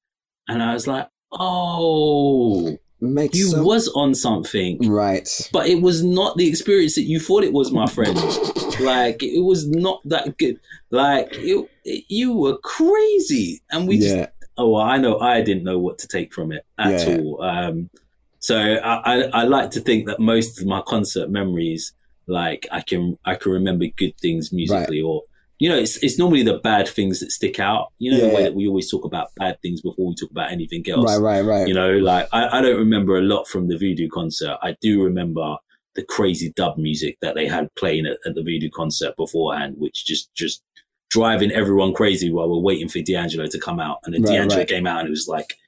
[0.49, 4.79] and I was like, oh, Makes you so- was on something.
[4.89, 5.29] right.
[5.53, 8.17] But it was not the experience that you thought it was, my friend.
[8.81, 10.57] like it was not that good.
[10.91, 14.29] Like it, it- you were crazy, and we just
[14.59, 17.17] oh, well, I know I didn't know what to take from it at Yeah.
[17.19, 17.43] all.
[17.43, 17.91] Um,
[18.39, 21.93] so I, I, I like to think that most of my concert memories,
[22.27, 25.23] like I can, I can remember good things musically, or
[25.59, 27.89] you know, it's it's normally the bad things that stick out.
[27.99, 28.43] You know, the way Yeah.
[28.49, 31.05] that we always talk about bad things before we talk about anything else.
[31.19, 31.19] Right.
[31.21, 31.45] Right.
[31.45, 31.69] Right.
[31.69, 34.59] You know, like I, I don't remember a lot from the Voodoo concert.
[34.63, 35.57] I do remember
[35.95, 40.05] the crazy dub music that they had playing at, at the Voodoo concert beforehand, which
[40.05, 40.63] just just
[41.11, 43.99] driving everyone crazy while we're waiting for D'Angelo to come out.
[44.05, 44.69] And then Right, D'Angelo right.
[44.69, 45.59] came out and it was like,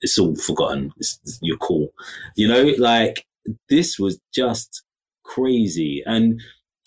[0.00, 0.92] it's all forgotten.
[0.96, 1.88] It's, you're cool.
[2.36, 3.26] You know, like
[3.68, 4.82] this was just
[5.24, 6.02] crazy.
[6.06, 6.40] And,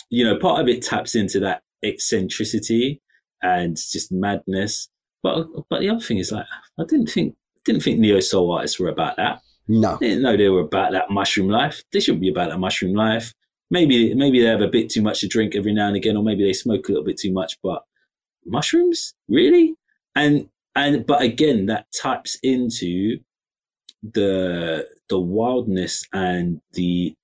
[0.10, 3.02] you know, part of it taps into that eccentricity
[3.42, 4.90] and just madness.
[5.24, 6.46] But, but the other thing is like,
[6.80, 9.42] I didn't think, didn't think neo soul artists were about that.
[9.68, 9.98] No.
[10.00, 11.84] They didn't know they were about that mushroom life.
[11.92, 13.34] They shouldn't be about that mushroom life.
[13.72, 16.24] Maybe maybe they have a bit too much to drink every now and again, or
[16.24, 17.58] maybe they smoke a little bit too much.
[17.64, 17.84] But
[18.46, 19.74] mushrooms, really?
[20.16, 23.18] And and but again, that taps into
[24.04, 27.16] the the wildness and the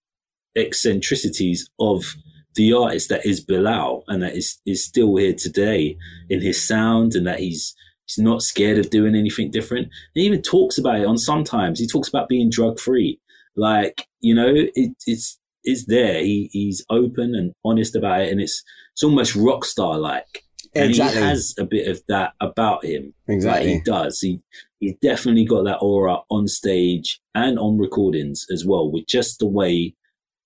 [0.56, 2.16] eccentricities of
[2.56, 5.98] the artist that is Bilal, and that is is still here today
[6.30, 7.74] in his sound, and that he's
[8.06, 9.88] he's not scared of doing anything different.
[10.14, 11.80] He even talks about it on sometimes.
[11.80, 13.20] He talks about being drug free.
[13.56, 16.22] Like, you know, it, it's it's there.
[16.24, 20.44] He he's open and honest about it and it's it's almost rock star like.
[20.74, 21.22] And Exactly.
[21.22, 23.14] he has a bit of that about him.
[23.28, 23.74] Like Exactly.
[23.74, 24.20] he does.
[24.22, 24.42] He
[24.80, 29.48] he's definitely got that aura on stage and on recordings as well, with just the
[29.48, 29.96] way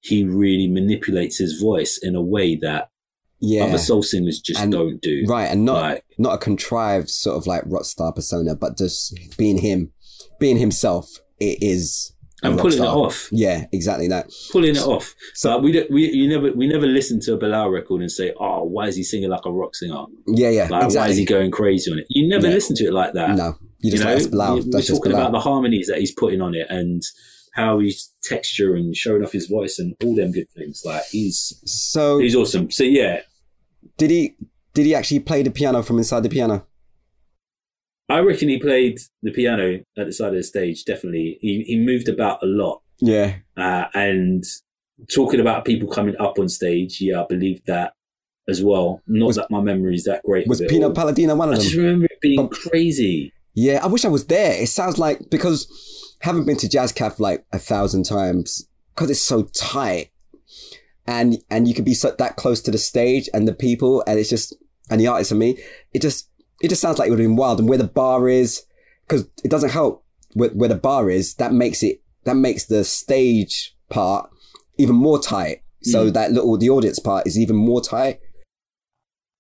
[0.08, 2.90] he really manipulates his voice in a way that
[3.42, 3.64] yeah.
[3.64, 5.24] other soul singers just And- don't do.
[5.28, 5.46] Right.
[5.52, 9.58] And not Like, not a contrived sort of like rock star persona, but just being
[9.58, 9.92] him,
[10.40, 11.10] being himself.
[11.40, 12.12] It is.
[12.44, 13.30] and pulling it off.
[13.32, 13.66] Yeah.
[13.72, 14.30] Exactly that.
[14.52, 15.16] pulling it off.
[15.34, 18.12] So- So we don't, we you never we never listen to a Bilal record and
[18.12, 20.04] say, oh, why is he singing like a rock singer?
[20.28, 20.50] Yeah.
[20.52, 20.68] Yeah.
[20.70, 22.06] Like why is he going crazy on it?
[22.10, 22.54] You never Yeah.
[22.54, 23.36] listen to it like that.
[23.36, 23.56] No.
[23.80, 24.56] You just you know, like Bilal.
[24.56, 27.02] we- we're talking about the harmonies that he's putting on it and
[27.56, 30.84] how he's texture and showing off his voice and all them good things.
[30.86, 32.70] Like he's so he's awesome.
[32.72, 33.22] So yeah,
[33.98, 34.36] did he?
[34.74, 36.66] Did he actually play the piano from inside the piano?
[38.10, 40.84] I reckon he played the piano at the side of the stage.
[40.86, 42.82] Definitely, he he moved about a lot.
[43.00, 43.36] Yeah.
[43.58, 44.44] Uh, and
[45.14, 47.94] talking about people coming up on stage, yeah, I believe that
[48.48, 49.02] as well.
[49.08, 50.48] Not Was- that my memory is that great.
[50.48, 50.94] Was Pino all.
[50.94, 53.32] Palladino one I of just remember it being But- crazy.
[53.58, 54.62] Yeah, I wish I was there.
[54.62, 55.68] It sounds like because
[56.26, 60.10] having been to Jazz Cafe like a thousand times, because it's so tight,
[61.08, 64.20] and and you could be so that close to the stage and the people, and
[64.20, 64.56] it's just
[64.90, 65.58] and the artists and me.
[65.94, 66.30] It just
[66.62, 67.60] it just sounds like it would have been wild.
[67.60, 68.66] And where the bar is,
[69.08, 70.04] because it doesn't help
[70.34, 71.36] where, where the bar is.
[71.36, 74.30] That makes it that makes the stage part
[74.78, 75.62] even more tight.
[75.84, 76.14] So Mm.
[76.14, 78.20] that little the audience part is even more tight.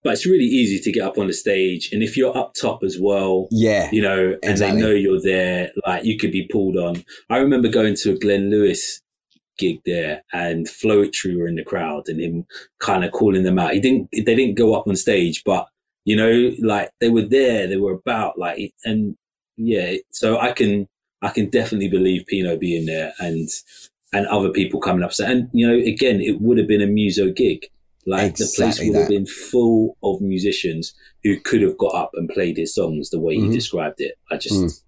[0.05, 2.83] But it's really easy to get up on the stage, and if you're up top
[2.83, 4.79] as well, Yeah, you know, and Exactly.
[4.81, 7.03] they know you're there, like you could be pulled on.
[7.29, 9.01] I remember going to a Glenn Lewis
[9.57, 12.45] gig there, and Floetry were in the crowd, and him
[12.79, 13.73] kind of calling them out.
[13.73, 15.67] He didn't, they didn't go up on stage, but
[16.07, 19.17] You know, like they were there, they were about, like, and
[19.57, 19.95] yeah.
[20.11, 20.87] So I can,
[21.23, 23.49] I can definitely believe Pino being there and
[24.13, 25.13] and other people coming up.
[25.13, 27.65] So, and you know, again, it would have been a muso gig.
[28.07, 32.11] Like Exactly the place would have been full of musicians who could have got up
[32.13, 33.47] and played his songs the way Mhm.
[33.47, 34.15] he described it.
[34.31, 34.81] I just, Mm.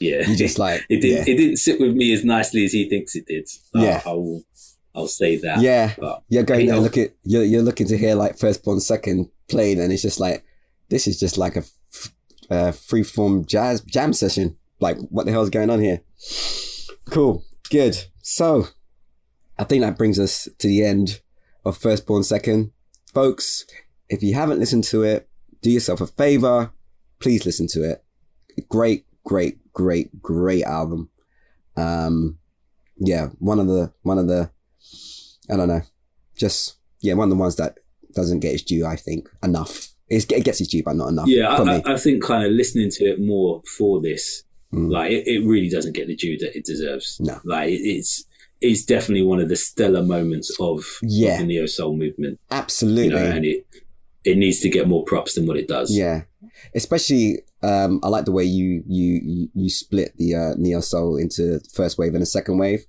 [0.00, 1.26] yeah, You just like, it didn't.
[1.28, 3.46] yeah, It didn't sit with me as nicely as he thinks it did.
[3.74, 4.02] Uh, Yeah.
[4.04, 4.42] I'll,
[4.94, 5.60] I'll say that.
[5.60, 5.94] yeah.
[5.98, 6.80] But You're going know.
[6.80, 10.18] look at you're you're looking to hear like first born second played, and it's just
[10.20, 10.44] like
[10.88, 11.60] this is just like a,
[11.92, 12.12] f-
[12.50, 14.56] a free form jazz jam session.
[14.80, 16.00] Like what the hell's going on here?
[17.10, 17.96] Cool, good.
[18.22, 18.68] So
[19.58, 21.20] I think that brings us to the end
[21.64, 22.72] of first born second,
[23.12, 23.64] folks.
[24.08, 25.28] If you haven't listened to it,
[25.62, 26.72] do yourself a favor.
[27.20, 28.04] Please listen to it.
[28.68, 31.10] Great, great, great, great album.
[31.76, 32.38] Um,
[32.96, 34.50] yeah, one of the one of the
[35.50, 35.82] I don't know,
[36.36, 37.78] just yeah, one of the ones that
[38.14, 38.86] doesn't get its due.
[38.86, 39.88] I think enough.
[40.08, 41.26] It's, it gets its due, but not enough.
[41.26, 41.82] yeah, for I, me.
[41.86, 44.42] I, I think kind of listening to it more for this,
[44.72, 44.90] Mm.
[44.90, 47.18] like it, it really doesn't get the due that it deserves.
[47.20, 47.40] No.
[47.44, 48.24] like it, it's
[48.64, 51.38] it's definitely one of the stellar moments of, Yeah.
[51.38, 52.38] the neo soul movement.
[52.50, 53.08] You Absolutely.
[53.14, 53.66] know, and it
[54.24, 55.94] it needs to get more props than what it does.
[55.94, 56.22] Yeah,
[56.74, 61.16] especially um, I like the way you you you, you split the uh, neo soul
[61.16, 62.84] into first wave and a second wave,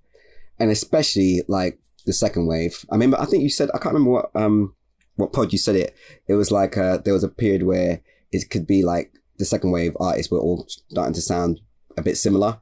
[0.60, 2.86] and especially like the second wave.
[2.90, 4.76] I remember I think you said I can't remember what um
[5.16, 5.96] what pod you said it.
[6.28, 9.72] It was like uh, there was a period where it could be like the second
[9.72, 11.60] wave artists were all starting to sound
[11.98, 12.60] a bit similar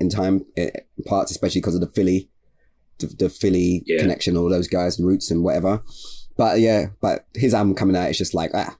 [0.00, 0.70] in time eh,
[1.06, 2.30] parts, especially because of the Philly
[2.98, 4.00] the, the Philly Yeah.
[4.00, 5.82] connection, all those guys, roots and whatever.
[6.36, 8.76] But yeah, but his album coming out, it's just like ah,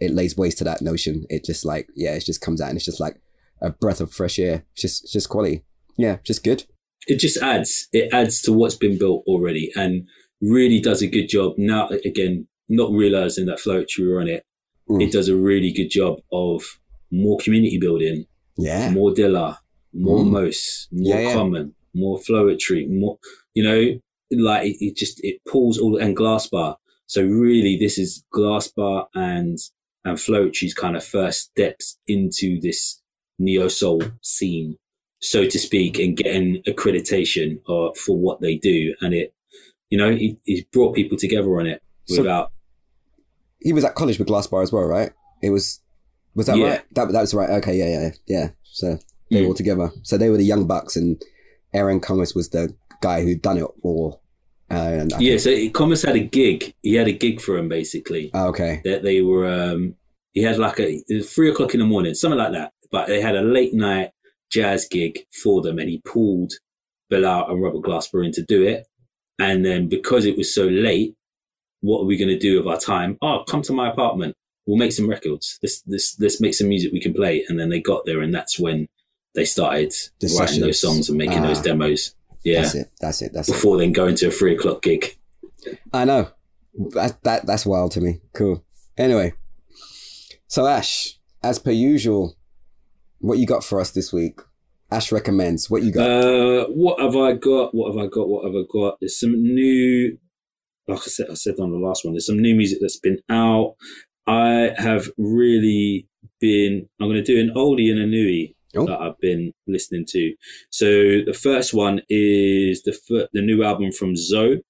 [0.00, 1.24] it lays waste to that notion.
[1.30, 3.20] It just like yeah, it just comes out and it's just like
[3.62, 4.64] a breath of fresh air.
[4.72, 5.64] It's just it's just quality.
[5.96, 6.64] Yeah, just good.
[7.06, 10.06] it just adds it adds to what's been built already and
[10.42, 14.42] really does a good job now again not realizing that floetry were on it
[14.90, 15.02] Mm.
[15.02, 16.62] it does a really good job of
[17.10, 18.24] more community building
[18.56, 19.56] Yeah, more dilla
[19.94, 20.30] more Mm.
[20.30, 20.50] more
[20.92, 21.32] Yeah, yeah.
[21.34, 23.18] common more floetry more
[23.54, 23.98] you know
[24.30, 29.58] like it, it just it pulls all and Glasper so really this is Glasper and
[30.04, 33.00] and floetry's kind of first steps into this
[33.38, 34.76] neo soul scene
[35.20, 38.94] so to speak, and getting accreditation uh, for what they do.
[39.00, 39.34] And it,
[39.90, 42.52] you know, it, it brought people together on it So- without,
[43.58, 45.10] he was at college with Glasper as well, right?
[45.42, 45.80] It was
[46.36, 46.68] was that Yeah.
[46.68, 46.82] right?
[46.94, 47.50] That was right.
[47.50, 48.50] Okay, yeah, yeah, yeah.
[48.62, 48.96] So
[49.28, 49.48] they were Mm.
[49.48, 49.90] all together.
[50.04, 51.20] So they were the young bucks, and
[51.74, 54.20] Aaron Comess was the guy who'd done it all.
[54.70, 55.38] And I yeah.
[55.38, 56.74] think- So it- had a gig.
[56.82, 58.30] He had a gig for him basically.
[58.34, 58.80] Oh, okay.
[58.84, 59.94] That they were, um,
[60.32, 62.72] he had like a it was three o'clock in the morning, something like that.
[62.90, 64.10] But they had a late night
[64.50, 66.52] jazz gig for them, and he pulled
[67.10, 68.86] Bilal and Robert Glasper in to do it.
[69.38, 71.14] And then because it was so late,
[71.80, 73.16] what are we going to do with our time?
[73.22, 74.34] Oh, come to my apartment.
[74.66, 75.58] We'll make some records.
[75.62, 77.44] Let's, let's, let's make some music we can play.
[77.48, 78.86] And then they got there, and that's when
[79.38, 81.62] they started The writing those songs and making those Ah.
[81.62, 82.14] demos.
[82.44, 82.62] Yeah.
[82.62, 82.90] That's it.
[83.00, 83.32] That's it.
[83.32, 83.52] That's it.
[83.52, 85.16] Before then going to a three o'clock gig.
[85.92, 86.28] I know.
[86.94, 88.20] That, that that's wild to me.
[88.34, 88.64] Cool.
[88.96, 89.32] Anyway,
[90.48, 92.34] so Ash, as per usual,
[93.20, 94.40] what you got for us this week?
[94.90, 95.68] Ash recommends.
[95.70, 96.08] What you got?
[96.10, 97.74] Uh, what have I got?
[97.74, 98.28] What have I got?
[98.28, 98.98] What have I got?
[99.00, 100.18] There's some new,
[100.88, 102.14] like I said, I said on the last one.
[102.14, 103.74] There's some new music that's been out.
[104.26, 106.08] I have really
[106.40, 106.88] been.
[107.00, 108.84] I'm going to do an oldie and a newie Oh.
[108.84, 110.34] that I've been listening to.
[110.70, 110.86] So
[111.24, 114.62] the first one is the the new album from Zoe.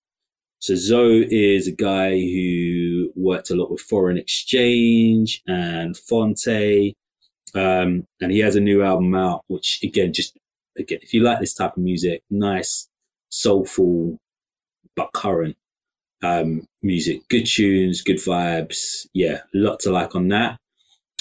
[0.61, 1.09] So Zo!
[1.09, 6.97] is a guy who worked a lot with foreign exchange and Phonte.
[7.55, 10.37] Um, and he has a new album out, which again, just
[10.77, 12.89] again, if you like this type of music, nice,
[13.31, 14.19] soulful,
[14.97, 15.57] but current
[16.23, 19.07] um, music, good tunes, good vibes.
[19.15, 20.59] Yeah, lot to like on that.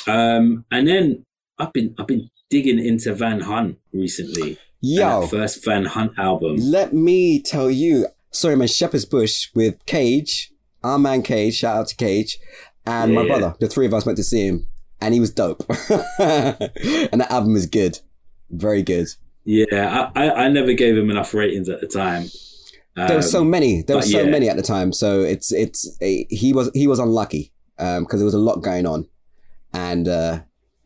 [0.07, 1.25] Um, and then
[1.59, 4.57] I've been I've been digging into Van Hunt recently.
[4.81, 6.57] That first Van Hunt album.
[6.57, 8.07] let me tell you.
[8.31, 10.51] Sorry, my Shepherd's Bush with Cage,
[10.83, 11.55] our man Cage.
[11.55, 12.37] Shout out to Cage,
[12.85, 13.55] and my brother.
[13.59, 14.67] The three of us went to see him,
[15.01, 15.65] and he was dope.
[15.69, 17.99] and that album is good,
[18.49, 19.07] very good.
[19.45, 22.27] Yeah, I, I, I never gave him enough ratings at the time.
[22.95, 23.81] there were so Um, many.
[23.81, 24.29] There were so yeah.
[24.29, 24.91] many at the time.
[24.91, 29.07] So it's it's he was he was unlucky because there was a lot going on,
[29.73, 30.41] and uh,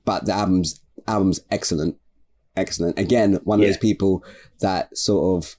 [0.05, 1.97] but the album's album's excellent,
[2.55, 2.97] excellent.
[2.99, 3.69] Again, one of Yeah.
[3.69, 4.23] those people
[4.59, 5.55] that sort of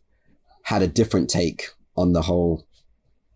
[0.64, 2.66] had a different take on the whole,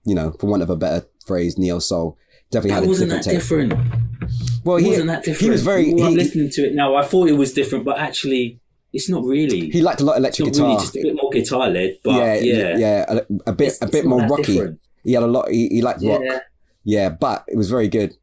[0.04, 2.16] you know, for want of a better phrase, neo soul.
[2.50, 3.38] Definitely had a wasn't different that take.
[3.40, 4.64] different.
[4.64, 5.40] Well, he wasn't that different.
[5.40, 6.94] he was very Well, I'm listening to it now.
[6.94, 8.60] I thought it was different, but actually,
[8.92, 9.68] it's not really.
[9.70, 10.68] he liked a lot of electric guitar.
[10.68, 13.82] really just a bit more guitar led, but yeah, yeah, yeah, a, a bit It's-
[13.82, 14.54] a bit more rocky.
[14.54, 14.80] different.
[15.02, 15.50] He had a lot.
[15.50, 16.20] He, he liked rock.
[16.24, 16.40] Yeah.
[16.84, 18.14] Yeah, but it was very good.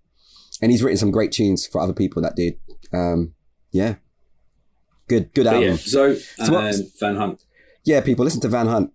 [0.62, 2.56] and he's written some great tunes for other people that did.
[2.94, 3.34] Um,
[3.74, 3.96] yeah,
[5.10, 5.64] good, good album.
[5.64, 7.42] yeah, so, So what- um, Van Hunt.
[7.84, 8.92] Yeah, people listen to Van Hunt.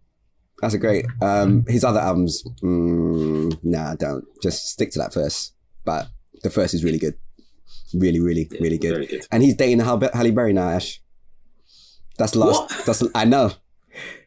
[0.63, 1.05] That's a great.
[1.21, 4.25] Um, his other albums, mm, nah, don't.
[4.43, 5.53] Just stick to that first.
[5.85, 6.09] But
[6.43, 7.15] the first is really good,
[7.95, 9.09] really, really, Yeah, really good.
[9.09, 9.27] Good.
[9.31, 11.01] And he's dating Halle, Halle Berry now, Ash.
[12.17, 12.61] That's the last.
[12.75, 12.87] What?
[12.87, 13.53] That's I know,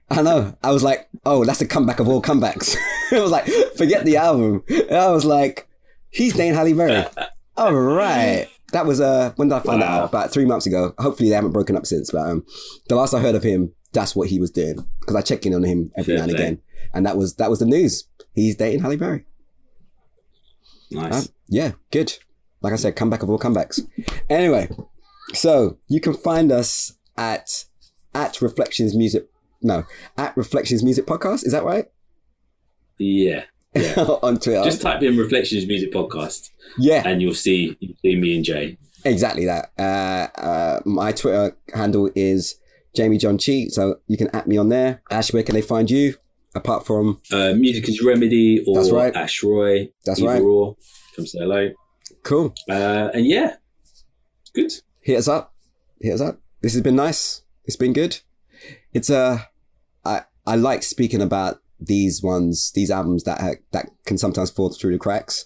[0.10, 0.56] I know.
[0.64, 2.76] I was like, oh, that's the comeback of all comebacks.
[3.11, 4.64] I was like, forget the album.
[4.69, 5.68] And I was like,
[6.11, 7.03] he's dating Halle Berry.
[7.57, 8.48] all right.
[8.72, 10.10] That was uh when did I find that out?
[10.10, 10.93] About three months ago.
[10.98, 12.11] Hopefully they haven't broken up since.
[12.11, 12.45] But um,
[12.88, 15.53] the last I heard of him, that's what he was doing because I check in
[15.53, 16.61] on him every Fair now and again,
[16.93, 18.06] and that was that was the news.
[18.34, 19.26] He's dating Halle Berry.
[20.89, 21.27] Nice.
[21.27, 22.18] Um, yeah, good.
[22.61, 23.81] Like I said, comeback of all comebacks.
[24.30, 24.69] Anyway,
[25.34, 27.65] so you can find us at
[28.14, 29.27] at Reflections Music.
[29.61, 29.84] No,
[30.18, 31.45] at Reflections Music Podcast.
[31.45, 31.85] Is that right?
[32.98, 33.45] yeah.
[34.22, 34.64] on Twitter.
[34.64, 38.77] Just type in Reflections Music Podcast yeah, and you'll see you'll see me and Jay.
[39.06, 39.72] exactly that.
[39.80, 42.56] Uh, uh, my Twitter handle is
[42.95, 45.02] Jamie John Cheat, so you can at me on there.
[45.10, 46.15] Ash, where can they find you?
[46.53, 49.15] Apart from Uh, Music is Remedy or That's right.
[49.15, 49.89] Ash Roy.
[50.06, 50.41] That's either right.
[50.41, 50.76] Or.
[51.15, 51.69] Come say hello.
[52.23, 53.56] cool, Uh, and yeah,
[54.53, 54.72] good.
[54.99, 55.53] hit us up.
[56.02, 56.39] Hit us up.
[56.61, 57.43] This has been nice.
[57.64, 58.19] It's been good.
[58.93, 59.39] It's uh,
[60.03, 64.70] I I like speaking about these ones, these albums that ha- that can sometimes fall
[64.70, 65.45] through the cracks.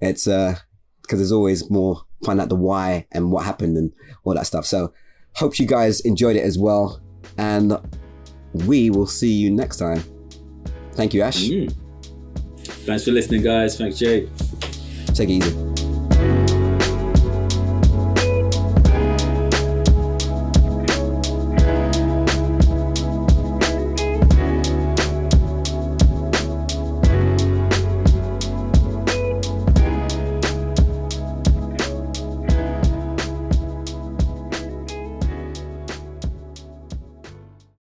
[0.00, 0.56] It's uh,
[1.02, 3.92] because there's always more find out the why and what happened and
[4.24, 4.66] all that stuff.
[4.66, 4.92] So,
[5.34, 7.00] hope you guys enjoyed it as well,
[7.38, 7.76] and
[8.66, 10.02] we will see you next time.
[10.92, 11.44] Thank you, Ash.
[11.44, 11.74] Mm.
[12.62, 13.78] Thanks for listening, guys.
[13.78, 14.28] Thanks, Jay.
[15.14, 15.89] Take it easy.